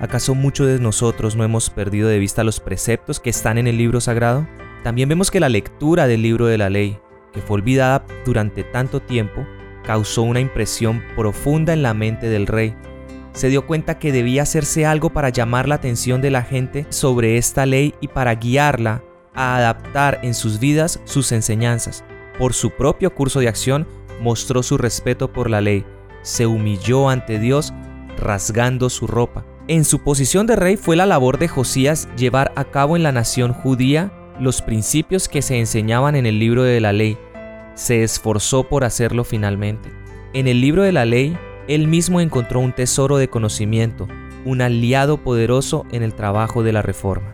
¿Acaso 0.00 0.34
muchos 0.34 0.66
de 0.66 0.78
nosotros 0.78 1.36
no 1.36 1.44
hemos 1.44 1.70
perdido 1.70 2.08
de 2.08 2.18
vista 2.18 2.44
los 2.44 2.60
preceptos 2.60 3.20
que 3.20 3.30
están 3.30 3.58
en 3.58 3.66
el 3.66 3.76
libro 3.76 4.00
sagrado? 4.00 4.46
También 4.84 5.08
vemos 5.08 5.30
que 5.30 5.40
la 5.40 5.48
lectura 5.48 6.06
del 6.06 6.22
libro 6.22 6.46
de 6.46 6.58
la 6.58 6.70
ley 6.70 6.98
que 7.32 7.40
fue 7.40 7.54
olvidada 7.54 8.04
durante 8.24 8.62
tanto 8.62 9.00
tiempo, 9.00 9.46
causó 9.84 10.22
una 10.22 10.40
impresión 10.40 11.02
profunda 11.16 11.72
en 11.72 11.82
la 11.82 11.94
mente 11.94 12.28
del 12.28 12.46
rey. 12.46 12.74
Se 13.32 13.48
dio 13.48 13.66
cuenta 13.66 13.98
que 13.98 14.12
debía 14.12 14.42
hacerse 14.42 14.86
algo 14.86 15.10
para 15.10 15.30
llamar 15.30 15.66
la 15.66 15.76
atención 15.76 16.20
de 16.20 16.30
la 16.30 16.42
gente 16.42 16.86
sobre 16.90 17.38
esta 17.38 17.66
ley 17.66 17.94
y 18.00 18.08
para 18.08 18.34
guiarla 18.34 19.02
a 19.34 19.56
adaptar 19.56 20.20
en 20.22 20.34
sus 20.34 20.60
vidas 20.60 21.00
sus 21.04 21.32
enseñanzas. 21.32 22.04
Por 22.38 22.52
su 22.52 22.70
propio 22.70 23.14
curso 23.14 23.40
de 23.40 23.48
acción 23.48 23.86
mostró 24.20 24.62
su 24.62 24.76
respeto 24.76 25.32
por 25.32 25.48
la 25.48 25.60
ley, 25.60 25.84
se 26.22 26.46
humilló 26.46 27.08
ante 27.08 27.38
Dios 27.38 27.72
rasgando 28.16 28.88
su 28.90 29.06
ropa. 29.06 29.44
En 29.68 29.84
su 29.84 30.00
posición 30.00 30.46
de 30.46 30.56
rey 30.56 30.76
fue 30.76 30.96
la 30.96 31.06
labor 31.06 31.38
de 31.38 31.48
Josías 31.48 32.08
llevar 32.16 32.52
a 32.56 32.64
cabo 32.64 32.96
en 32.96 33.02
la 33.02 33.12
nación 33.12 33.52
judía 33.52 34.12
los 34.40 34.62
principios 34.62 35.28
que 35.28 35.42
se 35.42 35.58
enseñaban 35.58 36.16
en 36.16 36.26
el 36.26 36.38
libro 36.38 36.62
de 36.62 36.80
la 36.80 36.92
ley. 36.92 37.16
Se 37.74 38.02
esforzó 38.02 38.64
por 38.64 38.84
hacerlo 38.84 39.24
finalmente. 39.24 39.90
En 40.34 40.48
el 40.48 40.60
libro 40.60 40.82
de 40.82 40.92
la 40.92 41.04
ley, 41.04 41.36
él 41.68 41.86
mismo 41.86 42.20
encontró 42.20 42.60
un 42.60 42.72
tesoro 42.72 43.18
de 43.18 43.28
conocimiento, 43.28 44.08
un 44.44 44.62
aliado 44.62 45.18
poderoso 45.18 45.86
en 45.92 46.02
el 46.02 46.14
trabajo 46.14 46.62
de 46.62 46.72
la 46.72 46.82
reforma. 46.82 47.32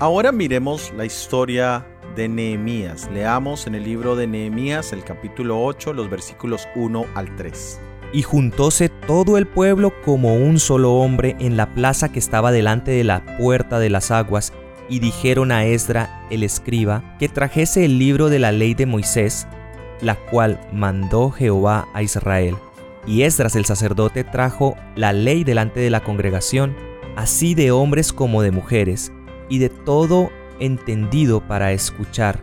Ahora 0.00 0.32
miremos 0.32 0.92
la 0.96 1.04
historia 1.04 1.86
de 2.20 2.28
Nehemías. 2.28 3.08
Leamos 3.10 3.66
en 3.66 3.74
el 3.74 3.84
libro 3.84 4.14
de 4.14 4.26
Nehemías 4.26 4.92
el 4.92 5.02
capítulo 5.02 5.64
8, 5.64 5.94
los 5.94 6.10
versículos 6.10 6.68
1 6.76 7.06
al 7.14 7.34
3. 7.34 7.80
Y 8.12 8.20
juntóse 8.20 8.90
todo 8.90 9.38
el 9.38 9.46
pueblo 9.46 9.94
como 10.04 10.34
un 10.34 10.58
solo 10.58 10.92
hombre 10.96 11.34
en 11.40 11.56
la 11.56 11.72
plaza 11.72 12.12
que 12.12 12.18
estaba 12.18 12.52
delante 12.52 12.90
de 12.90 13.04
la 13.04 13.24
puerta 13.38 13.78
de 13.78 13.88
las 13.88 14.10
aguas, 14.10 14.52
y 14.90 14.98
dijeron 14.98 15.50
a 15.50 15.64
Esdra 15.64 16.26
el 16.28 16.42
escriba 16.42 17.16
que 17.18 17.30
trajese 17.30 17.86
el 17.86 17.98
libro 17.98 18.28
de 18.28 18.38
la 18.38 18.52
ley 18.52 18.74
de 18.74 18.84
Moisés, 18.84 19.46
la 20.02 20.16
cual 20.16 20.60
mandó 20.74 21.30
Jehová 21.30 21.88
a 21.94 22.02
Israel. 22.02 22.54
Y 23.06 23.22
Esdras 23.22 23.56
el 23.56 23.64
sacerdote 23.64 24.24
trajo 24.24 24.76
la 24.94 25.14
ley 25.14 25.42
delante 25.42 25.80
de 25.80 25.88
la 25.88 26.00
congregación, 26.00 26.76
así 27.16 27.54
de 27.54 27.70
hombres 27.70 28.12
como 28.12 28.42
de 28.42 28.50
mujeres, 28.50 29.10
y 29.48 29.56
de 29.56 29.70
todo 29.70 30.30
entendido 30.60 31.40
para 31.40 31.72
escuchar, 31.72 32.42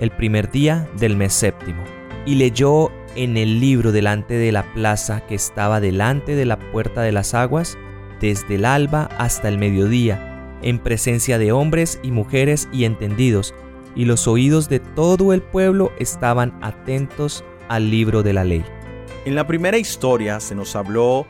el 0.00 0.10
primer 0.10 0.50
día 0.50 0.88
del 0.98 1.16
mes 1.16 1.32
séptimo. 1.32 1.84
Y 2.26 2.34
leyó 2.34 2.90
en 3.14 3.36
el 3.36 3.60
libro 3.60 3.92
delante 3.92 4.34
de 4.34 4.52
la 4.52 4.62
plaza 4.74 5.26
que 5.26 5.34
estaba 5.34 5.80
delante 5.80 6.34
de 6.34 6.44
la 6.44 6.58
puerta 6.58 7.02
de 7.02 7.12
las 7.12 7.34
aguas, 7.34 7.78
desde 8.20 8.56
el 8.56 8.64
alba 8.64 9.08
hasta 9.18 9.48
el 9.48 9.58
mediodía, 9.58 10.56
en 10.62 10.78
presencia 10.78 11.38
de 11.38 11.52
hombres 11.52 12.00
y 12.02 12.10
mujeres 12.10 12.68
y 12.72 12.84
entendidos, 12.84 13.54
y 13.94 14.04
los 14.04 14.28
oídos 14.28 14.68
de 14.68 14.80
todo 14.80 15.32
el 15.32 15.42
pueblo 15.42 15.92
estaban 15.98 16.58
atentos 16.62 17.44
al 17.68 17.90
libro 17.90 18.22
de 18.22 18.32
la 18.32 18.44
ley. 18.44 18.64
En 19.24 19.34
la 19.34 19.46
primera 19.46 19.78
historia 19.78 20.40
se 20.40 20.54
nos 20.54 20.76
habló 20.76 21.26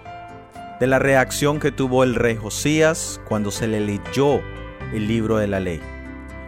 de 0.81 0.87
la 0.87 0.99
reacción 0.99 1.59
que 1.59 1.73
tuvo 1.73 2.05
el 2.05 2.15
rey 2.15 2.37
Josías 2.37 3.21
cuando 3.29 3.51
se 3.51 3.67
le 3.67 3.81
leyó 3.81 4.41
el 4.93 5.09
libro 5.09 5.39
de 5.39 5.49
la 5.49 5.61
ley. 5.61 5.81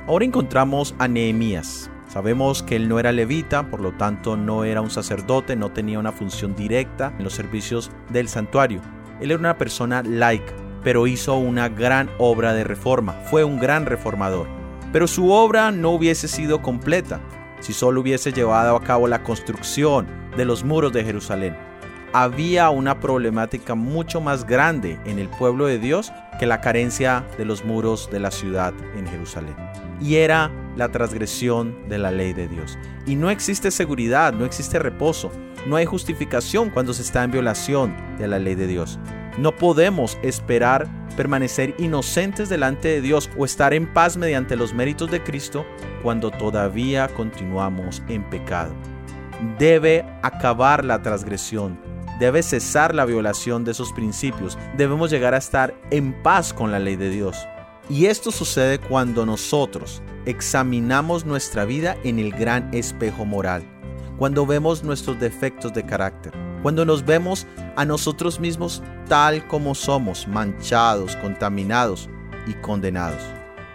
Ahora 0.06 0.24
encontramos 0.24 0.94
a 0.98 1.08
Nehemías. 1.08 1.90
Sabemos 2.08 2.62
que 2.62 2.74
él 2.74 2.88
no 2.88 2.98
era 2.98 3.12
levita, 3.12 3.70
por 3.70 3.80
lo 3.80 3.92
tanto 3.92 4.36
no 4.36 4.64
era 4.64 4.80
un 4.80 4.90
sacerdote, 4.90 5.54
no 5.54 5.70
tenía 5.70 5.98
una 5.98 6.10
función 6.10 6.56
directa 6.56 7.12
en 7.18 7.24
los 7.24 7.34
servicios 7.34 7.92
del 8.08 8.28
santuario. 8.28 8.80
Él 9.20 9.30
era 9.30 9.38
una 9.38 9.58
persona 9.58 10.02
laica, 10.02 10.52
pero 10.82 11.06
hizo 11.06 11.36
una 11.36 11.68
gran 11.68 12.10
obra 12.18 12.52
de 12.52 12.64
reforma, 12.64 13.12
fue 13.30 13.44
un 13.44 13.60
gran 13.60 13.86
reformador. 13.86 14.48
Pero 14.92 15.06
su 15.06 15.30
obra 15.30 15.70
no 15.70 15.90
hubiese 15.90 16.26
sido 16.26 16.62
completa 16.62 17.20
si 17.60 17.72
solo 17.72 18.00
hubiese 18.00 18.32
llevado 18.32 18.74
a 18.74 18.82
cabo 18.82 19.06
la 19.06 19.22
construcción 19.22 20.08
de 20.36 20.44
los 20.44 20.64
muros 20.64 20.92
de 20.92 21.04
Jerusalén. 21.04 21.56
Había 22.12 22.70
una 22.70 22.98
problemática 22.98 23.76
mucho 23.76 24.20
más 24.20 24.44
grande 24.44 24.98
en 25.04 25.20
el 25.20 25.28
pueblo 25.28 25.66
de 25.66 25.78
Dios 25.78 26.10
que 26.40 26.46
la 26.46 26.60
carencia 26.60 27.24
de 27.38 27.44
los 27.44 27.64
muros 27.64 28.10
de 28.10 28.18
la 28.18 28.32
ciudad 28.32 28.74
en 28.96 29.06
Jerusalén. 29.06 29.54
Y 30.00 30.16
era 30.16 30.50
la 30.76 30.90
transgresión 30.90 31.88
de 31.88 31.98
la 31.98 32.10
ley 32.10 32.32
de 32.32 32.48
Dios. 32.48 32.78
Y 33.06 33.16
no 33.16 33.30
existe 33.30 33.70
seguridad, 33.70 34.32
no 34.32 34.44
existe 34.44 34.78
reposo, 34.78 35.30
no 35.66 35.76
hay 35.76 35.84
justificación 35.84 36.70
cuando 36.70 36.94
se 36.94 37.02
está 37.02 37.22
en 37.24 37.32
violación 37.32 37.94
de 38.18 38.28
la 38.28 38.38
ley 38.38 38.54
de 38.54 38.66
Dios. 38.66 38.98
No 39.38 39.54
podemos 39.54 40.18
esperar 40.22 40.88
permanecer 41.16 41.74
inocentes 41.78 42.48
delante 42.48 42.88
de 42.88 43.00
Dios 43.00 43.30
o 43.36 43.44
estar 43.44 43.74
en 43.74 43.92
paz 43.92 44.16
mediante 44.16 44.56
los 44.56 44.72
méritos 44.72 45.10
de 45.10 45.22
Cristo 45.22 45.66
cuando 46.02 46.30
todavía 46.30 47.08
continuamos 47.08 48.02
en 48.08 48.24
pecado. 48.30 48.72
Debe 49.58 50.04
acabar 50.22 50.84
la 50.84 51.02
transgresión, 51.02 51.78
debe 52.18 52.42
cesar 52.42 52.94
la 52.94 53.04
violación 53.04 53.64
de 53.64 53.72
esos 53.72 53.92
principios, 53.92 54.58
debemos 54.76 55.10
llegar 55.10 55.34
a 55.34 55.38
estar 55.38 55.74
en 55.90 56.12
paz 56.22 56.52
con 56.52 56.70
la 56.70 56.78
ley 56.78 56.96
de 56.96 57.10
Dios. 57.10 57.36
Y 57.90 58.06
esto 58.06 58.30
sucede 58.30 58.78
cuando 58.78 59.26
nosotros 59.26 60.00
examinamos 60.24 61.26
nuestra 61.26 61.64
vida 61.64 61.96
en 62.04 62.20
el 62.20 62.30
gran 62.30 62.72
espejo 62.72 63.24
moral, 63.24 63.64
cuando 64.16 64.46
vemos 64.46 64.84
nuestros 64.84 65.18
defectos 65.18 65.74
de 65.74 65.84
carácter, 65.84 66.32
cuando 66.62 66.84
nos 66.84 67.04
vemos 67.04 67.48
a 67.74 67.84
nosotros 67.84 68.38
mismos 68.38 68.80
tal 69.08 69.44
como 69.48 69.74
somos, 69.74 70.28
manchados, 70.28 71.16
contaminados 71.16 72.08
y 72.46 72.52
condenados. 72.54 73.22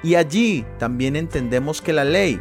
Y 0.01 0.15
allí 0.15 0.65
también 0.79 1.17
entendemos 1.17 1.81
que 1.81 1.91
la 1.91 2.05
ley 2.05 2.39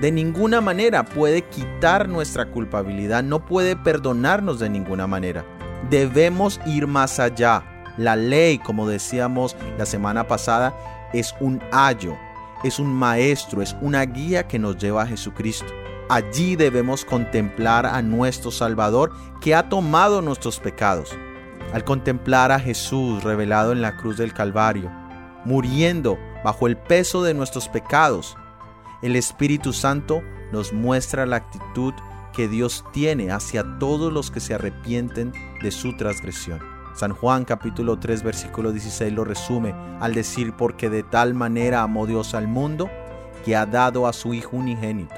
de 0.00 0.12
ninguna 0.12 0.60
manera 0.60 1.04
puede 1.04 1.42
quitar 1.42 2.08
nuestra 2.08 2.46
culpabilidad, 2.46 3.24
no 3.24 3.44
puede 3.44 3.74
perdonarnos 3.74 4.60
de 4.60 4.70
ninguna 4.70 5.08
manera. 5.08 5.44
Debemos 5.90 6.60
ir 6.64 6.86
más 6.86 7.18
allá. 7.18 7.64
La 7.96 8.14
ley, 8.14 8.58
como 8.58 8.86
decíamos 8.86 9.56
la 9.76 9.84
semana 9.84 10.28
pasada, 10.28 10.72
es 11.12 11.34
un 11.40 11.62
ayo, 11.72 12.16
es 12.64 12.78
un 12.78 12.92
maestro, 12.92 13.62
es 13.62 13.76
una 13.80 14.02
guía 14.02 14.46
que 14.46 14.58
nos 14.58 14.76
lleva 14.76 15.02
a 15.02 15.06
Jesucristo. 15.06 15.72
Allí 16.08 16.56
debemos 16.56 17.04
contemplar 17.04 17.84
a 17.86 18.00
nuestro 18.02 18.50
Salvador 18.50 19.12
que 19.40 19.54
ha 19.54 19.68
tomado 19.68 20.22
nuestros 20.22 20.58
pecados. 20.58 21.16
Al 21.72 21.84
contemplar 21.84 22.50
a 22.50 22.58
Jesús 22.58 23.22
revelado 23.22 23.72
en 23.72 23.82
la 23.82 23.96
cruz 23.96 24.16
del 24.16 24.32
Calvario, 24.32 24.90
muriendo 25.44 26.18
bajo 26.42 26.66
el 26.66 26.78
peso 26.78 27.22
de 27.22 27.34
nuestros 27.34 27.68
pecados, 27.68 28.36
el 29.02 29.16
Espíritu 29.16 29.72
Santo 29.72 30.22
nos 30.50 30.72
muestra 30.72 31.26
la 31.26 31.36
actitud 31.36 31.92
que 32.32 32.48
Dios 32.48 32.84
tiene 32.92 33.30
hacia 33.30 33.78
todos 33.78 34.12
los 34.12 34.30
que 34.30 34.40
se 34.40 34.54
arrepienten 34.54 35.32
de 35.62 35.70
su 35.70 35.96
transgresión. 35.96 36.77
San 36.98 37.12
Juan 37.12 37.44
capítulo 37.44 37.96
3 38.00 38.24
versículo 38.24 38.72
16 38.72 39.12
lo 39.12 39.22
resume 39.22 39.72
al 40.00 40.14
decir 40.14 40.52
porque 40.54 40.90
de 40.90 41.04
tal 41.04 41.32
manera 41.32 41.82
amó 41.82 42.08
Dios 42.08 42.34
al 42.34 42.48
mundo 42.48 42.90
que 43.44 43.54
ha 43.54 43.66
dado 43.66 44.08
a 44.08 44.12
su 44.12 44.34
Hijo 44.34 44.56
unigénito, 44.56 45.14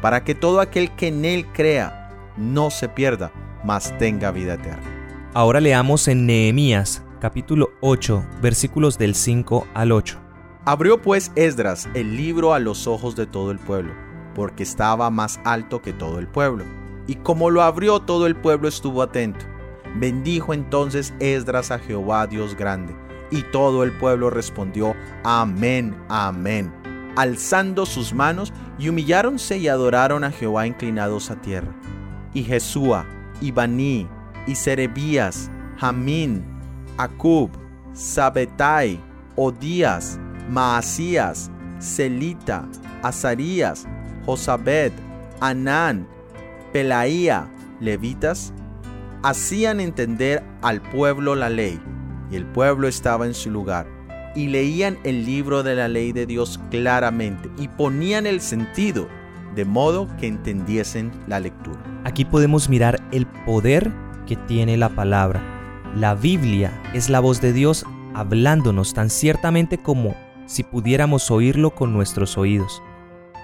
para 0.00 0.24
que 0.24 0.34
todo 0.34 0.60
aquel 0.60 0.90
que 0.96 1.06
en 1.06 1.24
él 1.24 1.46
crea 1.52 2.10
no 2.36 2.70
se 2.70 2.88
pierda, 2.88 3.30
mas 3.62 3.96
tenga 3.98 4.32
vida 4.32 4.54
eterna. 4.54 5.30
Ahora 5.32 5.60
leamos 5.60 6.08
en 6.08 6.26
Nehemías 6.26 7.04
capítulo 7.20 7.70
8 7.82 8.24
versículos 8.42 8.98
del 8.98 9.14
5 9.14 9.68
al 9.74 9.92
8. 9.92 10.18
Abrió 10.64 11.00
pues 11.00 11.30
Esdras 11.36 11.88
el 11.94 12.16
libro 12.16 12.52
a 12.52 12.58
los 12.58 12.88
ojos 12.88 13.14
de 13.14 13.26
todo 13.26 13.52
el 13.52 13.60
pueblo, 13.60 13.92
porque 14.34 14.64
estaba 14.64 15.08
más 15.08 15.38
alto 15.44 15.82
que 15.82 15.92
todo 15.92 16.18
el 16.18 16.26
pueblo. 16.26 16.64
Y 17.06 17.14
como 17.14 17.48
lo 17.50 17.62
abrió 17.62 18.00
todo 18.00 18.26
el 18.26 18.34
pueblo 18.34 18.66
estuvo 18.66 19.02
atento. 19.02 19.51
Bendijo 19.96 20.54
entonces 20.54 21.12
Esdras 21.20 21.70
a 21.70 21.78
Jehová 21.78 22.26
Dios 22.26 22.56
grande, 22.56 22.94
y 23.30 23.42
todo 23.42 23.82
el 23.82 23.96
pueblo 23.98 24.30
respondió, 24.30 24.94
Amén, 25.24 25.96
amén, 26.08 26.72
alzando 27.16 27.86
sus 27.86 28.12
manos, 28.12 28.52
y 28.78 28.88
humilláronse 28.88 29.58
y 29.58 29.68
adoraron 29.68 30.24
a 30.24 30.30
Jehová 30.30 30.66
inclinados 30.66 31.30
a 31.30 31.36
tierra. 31.36 31.72
Y 32.34 32.42
Jesúa, 32.42 33.06
y 33.40 33.50
Baní, 33.50 34.08
y 34.46 34.54
Serebías, 34.54 35.50
Jamín, 35.78 36.44
Acub, 36.96 37.50
Sabetai, 37.92 38.98
Odías, 39.36 40.18
Maasías, 40.48 41.50
Celita, 41.80 42.66
Azarías, 43.02 43.86
Josabed, 44.24 44.92
Anán, 45.40 46.06
Pelaía, 46.72 47.50
levitas, 47.80 48.54
hacían 49.22 49.80
entender 49.80 50.42
al 50.62 50.80
pueblo 50.80 51.34
la 51.34 51.48
ley, 51.48 51.80
y 52.30 52.36
el 52.36 52.46
pueblo 52.46 52.88
estaba 52.88 53.26
en 53.26 53.34
su 53.34 53.50
lugar, 53.50 53.86
y 54.34 54.48
leían 54.48 54.98
el 55.04 55.24
libro 55.24 55.62
de 55.62 55.74
la 55.74 55.88
ley 55.88 56.12
de 56.12 56.26
Dios 56.26 56.60
claramente, 56.70 57.50
y 57.58 57.68
ponían 57.68 58.26
el 58.26 58.40
sentido, 58.40 59.08
de 59.54 59.64
modo 59.64 60.08
que 60.18 60.26
entendiesen 60.26 61.12
la 61.26 61.38
lectura. 61.40 61.78
Aquí 62.04 62.24
podemos 62.24 62.68
mirar 62.68 63.00
el 63.12 63.26
poder 63.26 63.92
que 64.26 64.36
tiene 64.36 64.76
la 64.76 64.88
palabra. 64.88 65.42
La 65.94 66.14
Biblia 66.14 66.72
es 66.94 67.10
la 67.10 67.20
voz 67.20 67.40
de 67.40 67.52
Dios 67.52 67.84
hablándonos 68.14 68.94
tan 68.94 69.10
ciertamente 69.10 69.78
como 69.78 70.16
si 70.46 70.62
pudiéramos 70.62 71.30
oírlo 71.30 71.74
con 71.74 71.92
nuestros 71.92 72.38
oídos. 72.38 72.82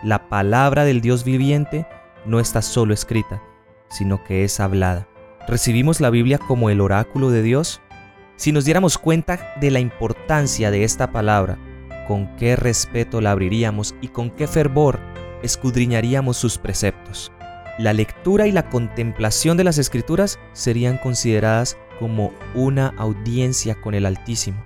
La 0.02 0.28
palabra 0.28 0.85
del 0.85 1.00
Dios 1.00 1.25
viviente 1.25 1.87
no 2.25 2.40
está 2.40 2.62
solo 2.62 2.94
escrita, 2.94 3.42
sino 3.90 4.25
que 4.25 4.44
es 4.44 4.61
hablada. 4.61 5.08
¿Recibimos 5.48 6.02
la 6.02 6.10
Biblia 6.10 6.36
como 6.36 6.68
el 6.68 6.82
oráculo 6.82 7.30
de 7.30 7.42
Dios? 7.42 7.80
Si 8.36 8.52
nos 8.52 8.66
diéramos 8.66 8.98
cuenta 8.98 9.54
de 9.58 9.70
la 9.70 9.80
importancia 9.80 10.70
de 10.70 10.84
esta 10.84 11.10
palabra, 11.10 11.58
con 12.06 12.36
qué 12.36 12.54
respeto 12.54 13.22
la 13.22 13.30
abriríamos 13.30 13.94
y 14.02 14.08
con 14.08 14.28
qué 14.28 14.46
fervor 14.46 15.00
escudriñaríamos 15.42 16.36
sus 16.36 16.58
preceptos. 16.58 17.32
La 17.78 17.94
lectura 17.94 18.46
y 18.46 18.52
la 18.52 18.68
contemplación 18.68 19.56
de 19.56 19.64
las 19.64 19.78
escrituras 19.78 20.38
serían 20.52 20.98
consideradas 20.98 21.78
como 21.98 22.34
una 22.54 22.88
audiencia 22.98 23.74
con 23.80 23.94
el 23.94 24.04
Altísimo. 24.04 24.62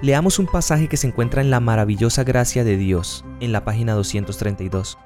Leamos 0.00 0.38
un 0.38 0.46
pasaje 0.46 0.86
que 0.86 0.96
se 0.96 1.08
encuentra 1.08 1.42
en 1.42 1.50
la 1.50 1.58
maravillosa 1.58 2.22
gracia 2.22 2.62
de 2.62 2.76
Dios, 2.76 3.24
en 3.40 3.50
la 3.50 3.64
página 3.64 3.94
232. 3.94 4.96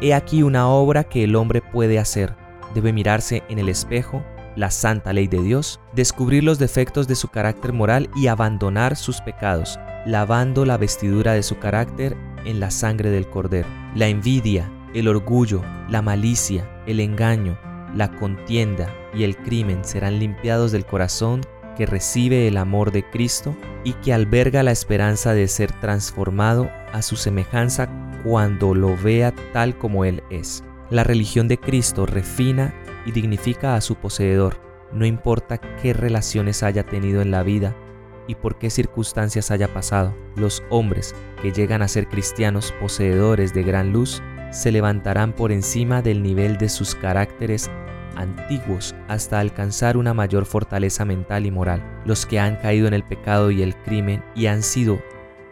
He 0.00 0.14
aquí 0.14 0.44
una 0.44 0.68
obra 0.68 1.02
que 1.02 1.24
el 1.24 1.34
hombre 1.34 1.60
puede 1.60 1.98
hacer. 1.98 2.36
Debe 2.72 2.92
mirarse 2.92 3.42
en 3.48 3.58
el 3.58 3.68
espejo, 3.68 4.22
la 4.56 4.70
santa 4.70 5.12
ley 5.12 5.26
de 5.26 5.42
Dios, 5.42 5.80
descubrir 5.94 6.44
los 6.44 6.58
defectos 6.58 7.08
de 7.08 7.14
su 7.14 7.28
carácter 7.28 7.72
moral 7.72 8.10
y 8.14 8.26
abandonar 8.26 8.96
sus 8.96 9.20
pecados, 9.20 9.78
lavando 10.06 10.64
la 10.64 10.76
vestidura 10.76 11.32
de 11.32 11.42
su 11.42 11.58
carácter 11.58 12.16
en 12.44 12.60
la 12.60 12.70
sangre 12.70 13.10
del 13.10 13.28
cordero. 13.28 13.68
La 13.94 14.08
envidia, 14.08 14.70
el 14.94 15.08
orgullo, 15.08 15.62
la 15.88 16.02
malicia, 16.02 16.68
el 16.86 17.00
engaño, 17.00 17.58
la 17.94 18.10
contienda 18.16 18.94
y 19.14 19.24
el 19.24 19.36
crimen 19.36 19.84
serán 19.84 20.18
limpiados 20.18 20.72
del 20.72 20.86
corazón 20.86 21.40
que 21.76 21.86
recibe 21.86 22.46
el 22.46 22.56
amor 22.56 22.92
de 22.92 23.08
Cristo 23.08 23.56
y 23.84 23.94
que 23.94 24.12
alberga 24.12 24.62
la 24.62 24.70
esperanza 24.70 25.32
de 25.32 25.48
ser 25.48 25.72
transformado 25.80 26.70
a 26.92 27.02
su 27.02 27.16
semejanza 27.16 27.88
cuando 28.24 28.74
lo 28.74 28.96
vea 28.96 29.32
tal 29.52 29.76
como 29.76 30.04
Él 30.04 30.22
es. 30.30 30.62
La 30.90 31.04
religión 31.04 31.48
de 31.48 31.58
Cristo 31.58 32.04
refina 32.04 32.74
y 33.10 33.12
dignifica 33.12 33.74
a 33.74 33.80
su 33.80 33.96
poseedor, 33.96 34.56
no 34.92 35.04
importa 35.04 35.58
qué 35.58 35.92
relaciones 35.92 36.62
haya 36.62 36.84
tenido 36.84 37.20
en 37.22 37.30
la 37.30 37.42
vida 37.42 37.76
y 38.26 38.36
por 38.36 38.58
qué 38.58 38.70
circunstancias 38.70 39.50
haya 39.50 39.72
pasado. 39.72 40.14
Los 40.36 40.62
hombres 40.70 41.14
que 41.42 41.52
llegan 41.52 41.82
a 41.82 41.88
ser 41.88 42.08
cristianos 42.08 42.72
poseedores 42.80 43.52
de 43.52 43.64
gran 43.64 43.92
luz 43.92 44.22
se 44.52 44.70
levantarán 44.70 45.32
por 45.32 45.50
encima 45.50 46.02
del 46.02 46.22
nivel 46.22 46.56
de 46.56 46.68
sus 46.68 46.94
caracteres 46.94 47.68
antiguos 48.16 48.94
hasta 49.08 49.40
alcanzar 49.40 49.96
una 49.96 50.14
mayor 50.14 50.46
fortaleza 50.46 51.04
mental 51.04 51.46
y 51.46 51.50
moral. 51.50 51.82
Los 52.04 52.26
que 52.26 52.38
han 52.38 52.56
caído 52.56 52.86
en 52.86 52.94
el 52.94 53.04
pecado 53.04 53.50
y 53.50 53.62
el 53.62 53.74
crimen 53.76 54.22
y 54.34 54.46
han 54.46 54.62
sido 54.62 55.00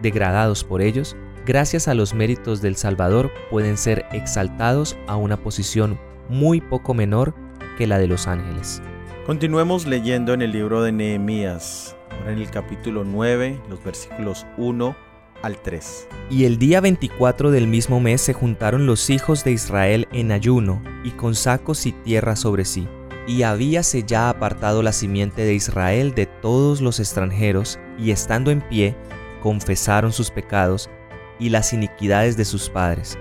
degradados 0.00 0.62
por 0.62 0.80
ellos, 0.80 1.16
gracias 1.44 1.88
a 1.88 1.94
los 1.94 2.14
méritos 2.14 2.62
del 2.62 2.76
Salvador, 2.76 3.32
pueden 3.50 3.76
ser 3.76 4.06
exaltados 4.12 4.96
a 5.08 5.16
una 5.16 5.36
posición 5.36 5.98
muy 6.28 6.60
poco 6.60 6.94
menor 6.94 7.34
que 7.78 7.86
la 7.86 7.98
de 7.98 8.08
los 8.08 8.26
ángeles. 8.26 8.82
Continuemos 9.24 9.86
leyendo 9.86 10.34
en 10.34 10.42
el 10.42 10.50
libro 10.50 10.82
de 10.82 10.90
Nehemías, 10.90 11.96
ahora 12.10 12.32
en 12.32 12.38
el 12.38 12.50
capítulo 12.50 13.04
9, 13.04 13.60
los 13.70 13.82
versículos 13.84 14.46
1 14.56 14.96
al 15.42 15.62
3. 15.62 16.08
Y 16.28 16.44
el 16.44 16.58
día 16.58 16.80
24 16.80 17.52
del 17.52 17.68
mismo 17.68 18.00
mes 18.00 18.20
se 18.20 18.32
juntaron 18.32 18.86
los 18.86 19.10
hijos 19.10 19.44
de 19.44 19.52
Israel 19.52 20.08
en 20.12 20.32
ayuno 20.32 20.82
y 21.04 21.12
con 21.12 21.36
sacos 21.36 21.86
y 21.86 21.92
tierra 21.92 22.34
sobre 22.34 22.64
sí. 22.64 22.88
Y 23.28 23.42
habíase 23.42 24.02
ya 24.02 24.28
apartado 24.28 24.82
la 24.82 24.92
simiente 24.92 25.44
de 25.44 25.54
Israel 25.54 26.14
de 26.14 26.26
todos 26.26 26.80
los 26.80 26.98
extranjeros, 26.98 27.78
y 27.98 28.10
estando 28.10 28.50
en 28.50 28.62
pie, 28.62 28.96
confesaron 29.42 30.12
sus 30.12 30.30
pecados 30.30 30.90
y 31.38 31.50
las 31.50 31.72
iniquidades 31.72 32.36
de 32.36 32.44
sus 32.44 32.70
padres. 32.70 33.18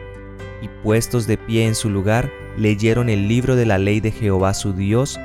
Y 0.61 0.69
puestos 0.83 1.27
de 1.27 1.37
pie 1.37 1.67
en 1.67 1.75
su 1.75 1.89
lugar, 1.89 2.31
leyeron 2.57 3.09
el 3.09 3.27
libro 3.27 3.55
de 3.55 3.65
la 3.65 3.77
ley 3.77 3.99
de 3.99 4.11
Jehová 4.11 4.53
su 4.53 4.73
Dios 4.73 5.19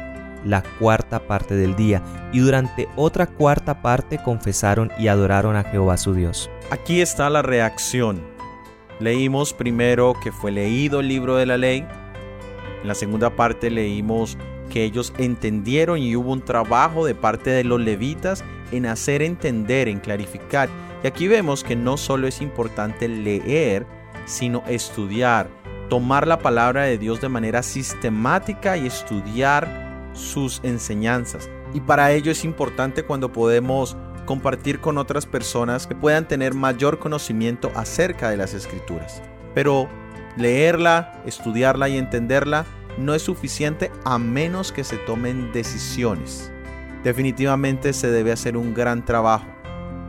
la 0.45 0.63
cuarta 0.79 1.27
parte 1.27 1.55
del 1.55 1.77
día, 1.77 2.03
y 2.33 2.41
durante 2.41 2.89
otra 2.97 3.27
cuarta 3.27 3.83
parte 3.83 4.19
confesaron 4.23 4.91
y 4.99 5.09
adoraron 5.09 5.57
a 5.57 5.65
Jehová 5.65 5.97
su 5.97 6.15
Dios. 6.15 6.51
Aquí 6.71 7.01
está 7.01 7.31
la 7.31 7.43
reacción. 7.43 8.21
Leímos 9.01 9.53
primero 9.53 10.15
que 10.23 10.33
fue 10.33 10.53
leído 10.53 11.01
el 11.01 11.09
libro 11.09 11.37
de 11.37 11.47
la 11.47 11.57
ley. 11.57 11.87
En 12.83 12.89
la 12.89 12.95
segunda 12.95 13.31
parte 13.31 13.71
leímos 13.71 14.37
que 14.71 14.85
ellos 14.85 15.13
entendieron 15.19 15.99
y 15.99 16.17
hubo 16.17 16.33
un 16.33 16.43
trabajo 16.43 17.05
de 17.05 17.15
parte 17.15 17.51
de 17.51 17.65
los 17.65 17.81
levitas 17.81 18.45
en 18.71 18.87
hacer 18.87 19.23
entender, 19.23 19.89
en 19.89 20.01
clarificar. 20.01 20.69
Y 21.03 21.07
aquí 21.07 21.29
vemos 21.29 21.65
que 21.65 21.77
no 21.77 21.97
solo 21.97 22.27
es 22.27 22.41
importante 22.41 23.09
leer, 23.09 23.87
sino 24.25 24.63
estudiar, 24.67 25.49
tomar 25.89 26.27
la 26.27 26.39
palabra 26.39 26.85
de 26.85 26.99
Dios 26.99 27.21
de 27.21 27.29
manera 27.29 27.63
sistemática 27.63 28.77
y 28.77 28.87
estudiar 28.87 30.11
sus 30.13 30.61
enseñanzas. 30.63 31.51
Y 31.75 31.81
para 31.81 32.13
ello 32.13 32.33
es 32.33 32.45
importante 32.45 33.03
cuando 33.03 33.33
podemos 33.33 33.97
compartir 34.27 34.81
con 34.81 34.99
otras 34.99 35.27
personas 35.27 35.87
que 35.87 35.95
puedan 35.95 36.29
tener 36.29 36.55
mayor 36.55 36.99
conocimiento 36.99 37.71
acerca 37.75 38.31
de 38.31 38.37
las 38.37 38.55
escrituras. 38.55 39.23
Pero 39.55 39.89
leerla, 40.37 41.23
estudiarla 41.27 41.89
y 41.89 41.99
entenderla 41.99 42.65
no 42.99 43.15
es 43.15 43.23
suficiente 43.23 43.91
a 44.05 44.19
menos 44.19 44.73
que 44.73 44.85
se 44.85 44.97
tomen 44.99 45.53
decisiones. 45.53 46.53
Definitivamente 47.03 47.93
se 47.93 48.11
debe 48.11 48.33
hacer 48.33 48.57
un 48.57 48.75
gran 48.75 49.05
trabajo 49.05 49.47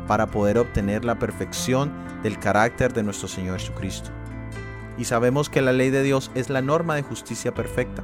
para 0.08 0.28
poder 0.28 0.58
obtener 0.58 1.06
la 1.06 1.18
perfección 1.18 1.92
del 2.24 2.40
carácter 2.40 2.94
de 2.94 3.04
nuestro 3.04 3.28
Señor 3.28 3.60
Jesucristo. 3.60 4.10
Y 4.98 5.06
sabemos 5.06 5.50
que 5.50 5.62
la 5.62 5.74
ley 5.74 5.90
de 5.90 6.04
Dios 6.04 6.32
es 6.36 6.50
la 6.50 6.62
norma 6.62 6.96
de 6.96 7.04
justicia 7.04 7.54
perfecta. 7.54 8.04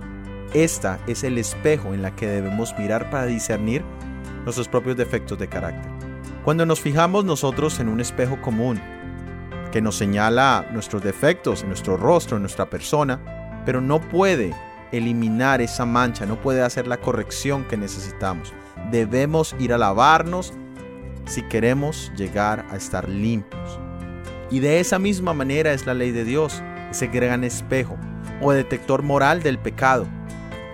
Esta 0.54 1.00
es 1.08 1.24
el 1.24 1.38
espejo 1.38 1.94
en 1.94 2.02
la 2.02 2.16
que 2.16 2.28
debemos 2.28 2.78
mirar 2.78 3.10
para 3.10 3.26
discernir 3.26 3.84
nuestros 4.44 4.68
propios 4.68 4.98
defectos 4.98 5.38
de 5.38 5.48
carácter. 5.48 5.92
Cuando 6.44 6.66
nos 6.66 6.80
fijamos 6.80 7.26
nosotros 7.26 7.80
en 7.80 7.90
un 7.90 8.00
espejo 8.00 8.42
común 8.42 8.80
que 9.72 9.82
nos 9.82 9.98
señala 9.98 10.68
nuestros 10.72 11.04
defectos, 11.04 11.62
en 11.62 11.68
nuestro 11.70 11.98
rostro, 11.98 12.38
en 12.38 12.44
nuestra 12.44 12.70
persona, 12.70 13.62
pero 13.66 13.82
no 13.82 14.02
puede 14.02 14.56
eliminar 14.92 15.62
esa 15.62 15.86
mancha, 15.86 16.26
no 16.26 16.42
puede 16.42 16.64
hacer 16.64 16.88
la 16.88 16.98
corrección 16.98 17.66
que 17.66 17.78
necesitamos. 17.78 18.54
Debemos 18.90 19.56
ir 19.60 19.74
a 19.74 19.78
lavarnos 19.78 20.54
si 21.26 21.44
queremos 21.44 22.12
llegar 22.16 22.66
a 22.72 22.76
estar 22.76 23.08
limpios. 23.08 23.80
Y 24.52 24.60
de 24.60 24.80
esa 24.80 25.00
misma 25.00 25.34
manera 25.34 25.74
es 25.74 25.86
la 25.86 25.94
ley 25.94 26.12
de 26.12 26.26
Dios, 26.26 26.64
ese 26.92 27.08
gran 27.08 27.44
espejo 27.44 27.98
o 28.42 28.52
detector 28.52 29.04
moral 29.04 29.44
del 29.44 29.60
pecado 29.60 30.08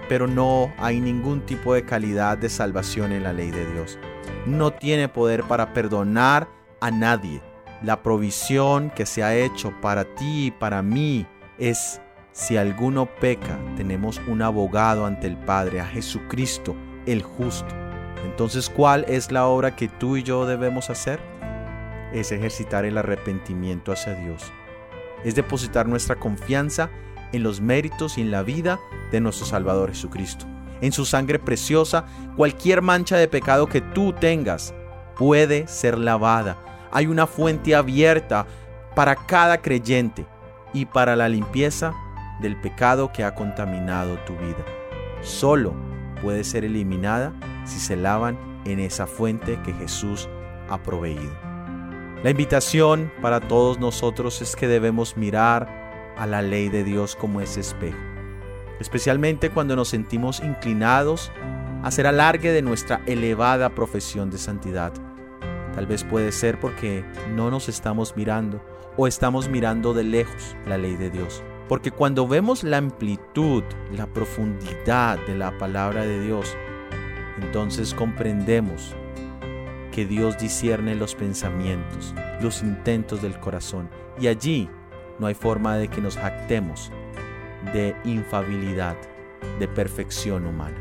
pero 0.07 0.27
no 0.27 0.73
hay 0.77 0.99
ningún 0.99 1.41
tipo 1.41 1.73
de 1.73 1.83
calidad 1.83 2.37
de 2.37 2.49
salvación 2.49 3.11
en 3.11 3.23
la 3.23 3.33
ley 3.33 3.51
de 3.51 3.71
Dios. 3.73 3.97
No 4.45 4.71
tiene 4.71 5.09
poder 5.09 5.43
para 5.43 5.73
perdonar 5.73 6.47
a 6.79 6.91
nadie. 6.91 7.41
La 7.81 8.03
provisión 8.03 8.91
que 8.91 9.05
se 9.05 9.23
ha 9.23 9.35
hecho 9.35 9.73
para 9.81 10.03
ti 10.15 10.47
y 10.47 10.51
para 10.51 10.81
mí 10.81 11.25
es 11.57 12.01
si 12.31 12.57
alguno 12.57 13.07
peca, 13.19 13.57
tenemos 13.77 14.21
un 14.27 14.41
abogado 14.41 15.05
ante 15.05 15.27
el 15.27 15.37
Padre, 15.37 15.79
a 15.79 15.85
Jesucristo, 15.85 16.75
el 17.05 17.21
justo. 17.21 17.73
Entonces, 18.25 18.69
¿cuál 18.69 19.05
es 19.07 19.31
la 19.31 19.47
obra 19.47 19.75
que 19.75 19.87
tú 19.87 20.17
y 20.17 20.23
yo 20.23 20.45
debemos 20.45 20.89
hacer? 20.89 21.19
Es 22.15 22.31
ejercitar 22.31 22.85
el 22.85 22.97
arrepentimiento 22.97 23.91
hacia 23.91 24.15
Dios. 24.15 24.53
Es 25.25 25.35
depositar 25.35 25.85
nuestra 25.85 26.15
confianza 26.15 26.89
en 27.33 27.43
los 27.43 27.59
méritos 27.59 28.17
y 28.17 28.21
en 28.21 28.31
la 28.31 28.41
vida 28.41 28.79
de 29.11 29.19
nuestro 29.19 29.45
Salvador 29.45 29.89
Jesucristo. 29.89 30.45
En 30.79 30.93
su 30.93 31.03
sangre 31.03 31.39
preciosa, 31.39 32.05
cualquier 32.37 32.81
mancha 32.81 33.17
de 33.17 33.27
pecado 33.27 33.67
que 33.67 33.81
tú 33.81 34.13
tengas 34.13 34.73
puede 35.17 35.67
ser 35.67 35.97
lavada. 35.97 36.57
Hay 36.89 37.07
una 37.07 37.27
fuente 37.27 37.75
abierta 37.75 38.47
para 38.95 39.17
cada 39.17 39.61
creyente 39.61 40.25
y 40.73 40.85
para 40.85 41.17
la 41.17 41.27
limpieza 41.27 41.93
del 42.39 42.55
pecado 42.55 43.11
que 43.11 43.25
ha 43.25 43.35
contaminado 43.35 44.17
tu 44.19 44.37
vida. 44.37 44.63
Solo 45.21 45.73
puede 46.21 46.45
ser 46.45 46.63
eliminada 46.63 47.33
si 47.65 47.77
se 47.77 47.97
lavan 47.97 48.37
en 48.65 48.79
esa 48.79 49.05
fuente 49.05 49.59
que 49.65 49.73
Jesús 49.73 50.29
ha 50.69 50.81
proveído. 50.81 51.44
La 52.25 52.31
invitación 52.31 53.11
para 53.21 53.39
todos 53.39 53.79
nosotros 53.79 54.41
es 54.41 54.55
que 54.55 54.67
debemos 54.67 55.15
mirar 55.15 56.15
a 56.17 56.25
la 56.25 56.41
ley 56.41 56.69
de 56.69 56.83
Dios 56.83 57.15
como 57.15 57.39
ese 57.39 57.59
espejo 57.59 57.99
especialmente 58.79 59.51
cuando 59.51 59.75
nos 59.75 59.89
sentimos 59.89 60.39
inclinados 60.39 61.31
a 61.83 61.87
hacer 61.89 62.07
alargue 62.07 62.51
de 62.51 62.63
nuestra 62.63 63.03
elevada 63.05 63.69
profesión 63.69 64.31
de 64.31 64.39
santidad. 64.39 64.91
Tal 65.75 65.85
vez 65.85 66.03
puede 66.03 66.31
ser 66.31 66.59
porque 66.59 67.05
no 67.35 67.51
nos 67.51 67.69
estamos 67.69 68.15
mirando 68.15 68.59
o 68.97 69.05
estamos 69.05 69.47
mirando 69.47 69.93
de 69.93 70.03
lejos 70.03 70.55
la 70.65 70.79
ley 70.79 70.95
de 70.95 71.11
Dios. 71.11 71.43
Porque 71.69 71.91
cuando 71.91 72.27
vemos 72.27 72.63
la 72.63 72.77
amplitud, 72.77 73.63
la 73.91 74.07
profundidad 74.07 75.19
de 75.27 75.35
la 75.35 75.55
palabra 75.59 76.07
de 76.07 76.19
Dios, 76.21 76.57
entonces 77.39 77.93
comprendemos 77.93 78.95
que 79.95 80.05
Dios 80.05 80.37
discierne 80.37 80.93
los 80.93 81.15
pensamientos, 81.15 82.13
los 82.41 82.61
intentos 82.61 83.21
del 83.21 83.39
corazón. 83.39 83.89
Y 84.19 84.27
allí 84.27 84.69
no 85.19 85.27
hay 85.27 85.35
forma 85.35 85.77
de 85.77 85.87
que 85.87 86.01
nos 86.01 86.17
jactemos 86.17 86.91
de 87.73 87.95
infabilidad, 88.03 88.97
de 89.57 89.69
perfección 89.69 90.47
humana. 90.47 90.75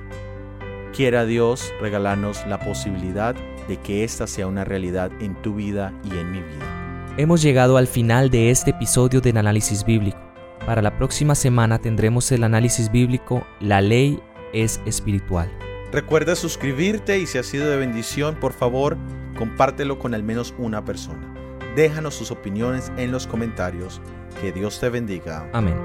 Quiera 0.92 1.24
Dios 1.24 1.72
regalarnos 1.81 2.44
la 2.48 2.59
posibilidad 2.59 3.37
de 3.68 3.77
que 3.77 4.03
esta 4.03 4.27
sea 4.27 4.48
una 4.48 4.64
realidad 4.64 5.12
en 5.20 5.40
tu 5.42 5.55
vida 5.55 5.94
y 6.03 6.18
en 6.18 6.33
mi 6.33 6.40
vida. 6.40 7.14
Hemos 7.16 7.40
llegado 7.40 7.77
al 7.77 7.87
final 7.87 8.31
de 8.31 8.50
este 8.50 8.70
episodio 8.70 9.20
del 9.20 9.37
análisis 9.37 9.85
bíblico. 9.85 10.18
Para 10.66 10.83
la 10.83 10.98
próxima 10.98 11.37
semana 11.37 11.79
tendremos 11.79 12.33
el 12.33 12.42
análisis 12.42 12.90
bíblico 12.90 13.46
La 13.61 13.81
ley 13.81 14.20
es 14.53 14.81
espiritual. 14.87 15.48
Recuerda 15.94 16.35
suscribirte 16.35 17.20
y 17.20 17.26
si 17.28 17.38
ha 17.38 17.44
sido 17.44 17.70
de 17.70 17.76
bendición, 17.76 18.35
por 18.40 18.52
favor, 18.52 18.96
compártelo 19.38 20.00
con 20.00 20.12
al 20.12 20.24
menos 20.24 20.52
una 20.59 20.85
persona. 20.85 21.33
Déjanos 21.76 22.16
sus 22.16 22.33
opiniones 22.33 22.90
en 22.96 23.12
los 23.12 23.28
comentarios. 23.28 24.00
Que 24.40 24.50
Dios 24.50 24.80
te 24.80 24.88
bendiga. 24.88 25.48
Amén. 25.52 25.76